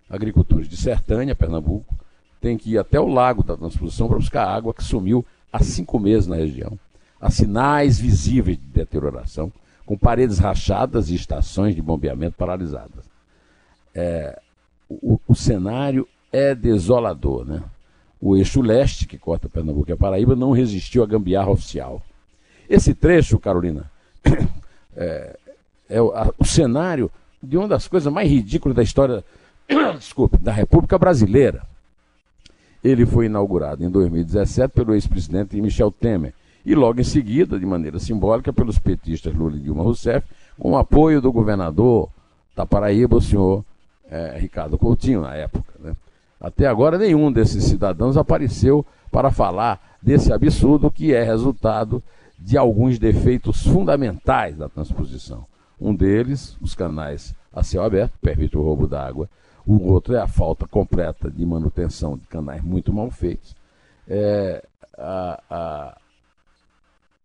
agricultores 0.09 0.69
de 0.69 0.77
Sertânia, 0.77 1.37
Pernambuco, 1.37 1.95
têm 2.41 2.57
que 2.57 2.73
ir 2.73 2.79
até 2.79 2.99
o 2.99 3.07
lago 3.07 3.43
da 3.43 3.57
transposição 3.57 4.09
para 4.09 4.17
buscar 4.17 4.49
água 4.49 4.75
que 4.75 4.83
sumiu 4.83 5.25
há 5.53 5.63
cinco 5.63 5.99
meses 5.99 6.27
na 6.27 6.37
região. 6.37 6.79
Há 7.21 7.31
sinais 7.31 7.99
visíveis 7.99 8.57
de 8.57 8.65
deterioração, 8.65 9.53
com 9.85 9.97
paredes 9.97 10.39
rachadas 10.39 11.11
e 11.11 11.15
estações 11.15 11.75
de 11.75 11.83
bombeamento 11.83 12.37
paralisadas. 12.37 13.08
É, 14.01 14.39
o, 14.89 15.19
o 15.27 15.35
cenário 15.35 16.07
é 16.33 16.55
desolador, 16.55 17.45
né? 17.45 17.61
O 18.21 18.37
eixo 18.37 18.63
leste, 18.63 19.09
que 19.09 19.19
corta 19.19 19.49
Pernambuco 19.49 19.91
e 19.91 19.93
a 19.93 19.97
Paraíba, 19.97 20.37
não 20.37 20.53
resistiu 20.53 21.03
à 21.03 21.07
gambiarra 21.07 21.51
oficial. 21.51 22.01
Esse 22.71 22.95
trecho, 22.95 23.41
Carolina, 23.41 23.91
é, 24.97 25.37
é 25.89 26.01
o, 26.01 26.13
a, 26.13 26.33
o, 26.39 26.45
cenário 26.45 27.11
de 27.43 27.57
uma 27.57 27.67
das 27.67 27.89
coisas 27.89 28.13
mais 28.13 28.31
ridículas 28.31 28.77
da 28.77 28.85
história 28.85 29.25
desculpe, 29.99 30.39
da 30.39 30.53
República 30.53 30.97
Brasileira. 30.97 31.65
Ele 32.85 33.05
foi 33.05 33.27
inaugurado 33.27 33.83
em 33.83 33.91
2017 33.91 34.75
pelo 34.75 34.95
ex-presidente 34.95 35.61
Michel 35.61 35.91
Temer 35.91 36.35
e 36.65 36.73
logo 36.73 37.01
em 37.01 37.05
seguida, 37.05 37.59
de 37.59 37.67
maneira 37.67 37.99
simbólica, 37.99 38.53
pelos 38.53 38.79
petistas 38.79 39.35
Lula 39.35 39.57
e 39.57 39.61
Dilma 39.61 39.83
Rousseff, 39.83 40.25
com 40.57 40.71
o 40.71 40.77
apoio 40.77 41.21
do 41.21 41.33
governador 41.33 42.09
da 42.55 42.65
Paraíba, 42.65 43.17
o 43.17 43.21
senhor 43.21 43.65
é, 44.11 44.39
Ricardo 44.39 44.79
Coutinho, 44.79 45.23
na 45.23 45.35
época. 45.35 45.73
Né? 45.79 45.95
Até 46.41 46.67
agora, 46.67 46.99
nenhum 46.99 47.31
desses 47.31 47.65
cidadãos 47.65 48.17
apareceu 48.17 48.85
para 49.11 49.31
falar 49.31 49.99
desse 50.03 50.33
absurdo 50.33 50.91
que 50.91 51.15
é 51.15 51.23
resultado 51.23 52.03
de 52.39 52.57
alguns 52.57 52.99
defeitos 52.99 53.63
fundamentais 53.67 54.57
da 54.57 54.69
transposição. 54.69 55.45
Um 55.81 55.95
deles, 55.95 56.57
os 56.61 56.75
canais 56.75 57.35
a 57.53 57.63
céu 57.63 57.83
aberto, 57.83 58.13
permite 58.21 58.57
o 58.57 58.63
roubo 58.63 58.87
d'água. 58.87 59.29
O 59.67 59.91
outro 59.91 60.15
é 60.15 60.21
a 60.21 60.29
falta 60.29 60.67
completa 60.67 61.31
de 61.31 61.45
manutenção 61.45 62.17
de 62.17 62.25
canais 62.27 62.63
muito 62.63 62.93
mal 62.93 63.11
feitos. 63.11 63.57
É, 64.07 64.65
a, 64.97 65.43
a, 65.51 65.99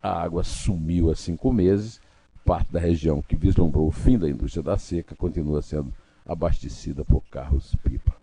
a 0.01 0.23
água 0.23 0.43
sumiu 0.43 1.11
há 1.11 1.15
cinco 1.15 1.51
meses. 1.53 2.01
Parte 2.43 2.71
da 2.71 2.79
região 2.79 3.21
que 3.21 3.35
vislumbrou 3.35 3.87
o 3.87 3.91
fim 3.91 4.17
da 4.17 4.29
indústria 4.29 4.63
da 4.63 4.77
seca 4.77 5.15
continua 5.15 5.61
sendo 5.61 5.93
abastecida 6.25 7.03
por 7.03 7.21
carros-pipa. 7.31 8.13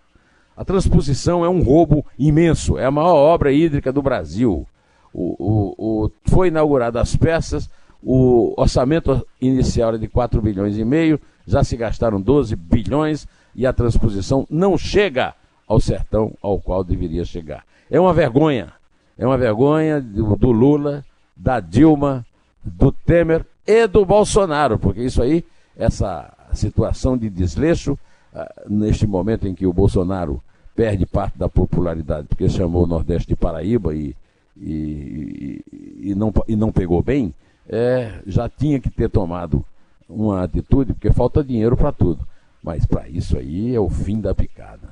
A 0.56 0.64
transposição 0.64 1.44
é 1.44 1.48
um 1.48 1.62
roubo 1.62 2.04
imenso, 2.18 2.76
é 2.76 2.84
a 2.84 2.90
maior 2.90 3.14
obra 3.14 3.52
hídrica 3.52 3.92
do 3.92 4.02
Brasil. 4.02 4.66
O, 5.12 5.36
o, 5.38 6.04
o, 6.04 6.10
foi 6.26 6.48
inaugurada 6.48 7.00
as 7.00 7.16
peças, 7.16 7.68
o 8.02 8.54
orçamento 8.56 9.26
inicial 9.40 9.90
era 9.90 9.98
de 9.98 10.08
4 10.08 10.40
bilhões 10.40 10.76
e 10.76 10.84
meio, 10.84 11.20
já 11.46 11.64
se 11.64 11.76
gastaram 11.76 12.20
12 12.20 12.54
bilhões 12.56 13.26
e 13.54 13.66
a 13.66 13.72
transposição 13.72 14.46
não 14.50 14.78
chega 14.78 15.34
ao 15.66 15.80
sertão 15.80 16.32
ao 16.42 16.60
qual 16.60 16.84
deveria 16.84 17.24
chegar. 17.24 17.64
É 17.90 17.98
uma 17.98 18.12
vergonha. 18.12 18.72
É 19.18 19.26
uma 19.26 19.36
vergonha 19.36 20.00
do, 20.00 20.36
do 20.36 20.50
Lula, 20.50 21.04
da 21.36 21.60
Dilma, 21.60 22.24
do 22.62 22.92
Temer 22.92 23.44
e 23.66 23.86
do 23.86 24.04
Bolsonaro, 24.04 24.78
porque 24.78 25.02
isso 25.02 25.22
aí, 25.22 25.44
essa 25.76 26.32
situação 26.54 27.16
de 27.16 27.28
desleixo, 27.28 27.92
uh, 27.92 28.68
neste 28.68 29.06
momento 29.06 29.46
em 29.46 29.54
que 29.54 29.66
o 29.66 29.72
Bolsonaro 29.72 30.42
perde 30.74 31.04
parte 31.04 31.38
da 31.38 31.48
popularidade, 31.48 32.26
porque 32.28 32.48
chamou 32.48 32.84
o 32.84 32.86
Nordeste 32.86 33.28
de 33.28 33.36
Paraíba 33.36 33.94
e, 33.94 34.14
e, 34.56 35.64
e, 36.00 36.14
não, 36.14 36.32
e 36.48 36.56
não 36.56 36.72
pegou 36.72 37.02
bem, 37.02 37.34
é, 37.68 38.20
já 38.26 38.48
tinha 38.48 38.80
que 38.80 38.90
ter 38.90 39.08
tomado 39.08 39.64
uma 40.08 40.42
atitude, 40.42 40.92
porque 40.92 41.12
falta 41.12 41.44
dinheiro 41.44 41.76
para 41.76 41.92
tudo. 41.92 42.26
Mas 42.62 42.84
para 42.84 43.08
isso 43.08 43.38
aí 43.38 43.74
é 43.74 43.80
o 43.80 43.88
fim 43.88 44.20
da 44.20 44.34
picada. 44.34 44.90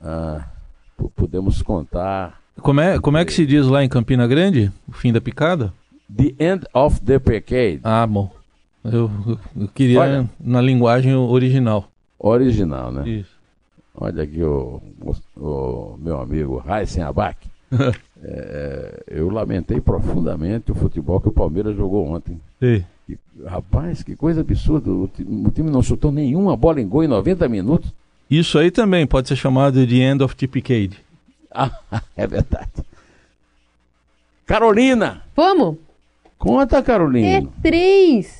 Ah, 0.00 0.46
podemos 1.14 1.60
contar. 1.60 2.40
Como 2.60 2.80
é, 2.80 2.98
como 2.98 3.18
é 3.18 3.24
que 3.24 3.32
se 3.32 3.44
diz 3.44 3.66
lá 3.66 3.84
em 3.84 3.88
Campina 3.88 4.26
Grande? 4.26 4.72
O 4.88 4.92
fim 4.92 5.12
da 5.12 5.20
picada? 5.20 5.72
The 6.14 6.34
end 6.38 6.66
of 6.72 7.00
the 7.00 7.18
picade. 7.18 7.80
Ah, 7.82 8.06
bom. 8.06 8.30
Eu, 8.84 9.10
eu 9.58 9.68
queria 9.68 10.00
Olha, 10.00 10.30
na 10.38 10.60
linguagem 10.60 11.14
original. 11.14 11.90
Original, 12.18 12.90
né? 12.90 13.08
Isso. 13.08 13.40
Olha 13.94 14.22
aqui 14.22 14.42
o, 14.42 14.80
o, 15.00 15.14
o 15.36 15.98
meu 15.98 16.20
amigo 16.20 16.58
Raíssen 16.58 17.02
Abac. 17.02 17.36
é, 18.22 19.02
eu 19.08 19.28
lamentei 19.28 19.80
profundamente 19.80 20.72
o 20.72 20.74
futebol 20.74 21.20
que 21.20 21.28
o 21.28 21.32
Palmeiras 21.32 21.76
jogou 21.76 22.08
ontem. 22.08 22.40
Sim. 22.58 22.84
E, 23.08 23.18
rapaz, 23.46 24.02
que 24.02 24.16
coisa 24.16 24.40
absurda. 24.40 24.90
O, 24.90 25.04
o, 25.04 25.50
time 25.50 25.70
não 25.70 25.82
chutou 25.82 26.10
nenhuma 26.10 26.56
bola 26.56 26.80
em 26.80 26.88
gol 26.88 27.04
em 27.04 27.08
90 27.08 27.48
minutos. 27.48 27.92
Isso 28.30 28.58
aí 28.58 28.70
também 28.70 29.06
pode 29.06 29.28
ser 29.28 29.36
chamado 29.36 29.86
de 29.86 30.00
end 30.00 30.22
of 30.22 30.34
tipicade. 30.34 30.98
Ah, 31.50 31.70
é 32.16 32.26
verdade. 32.26 32.70
Carolina! 34.46 35.22
Vamos! 35.36 35.76
Conta, 36.38 36.82
Carolina. 36.82 37.26
É 37.26 37.46
três. 37.60 38.39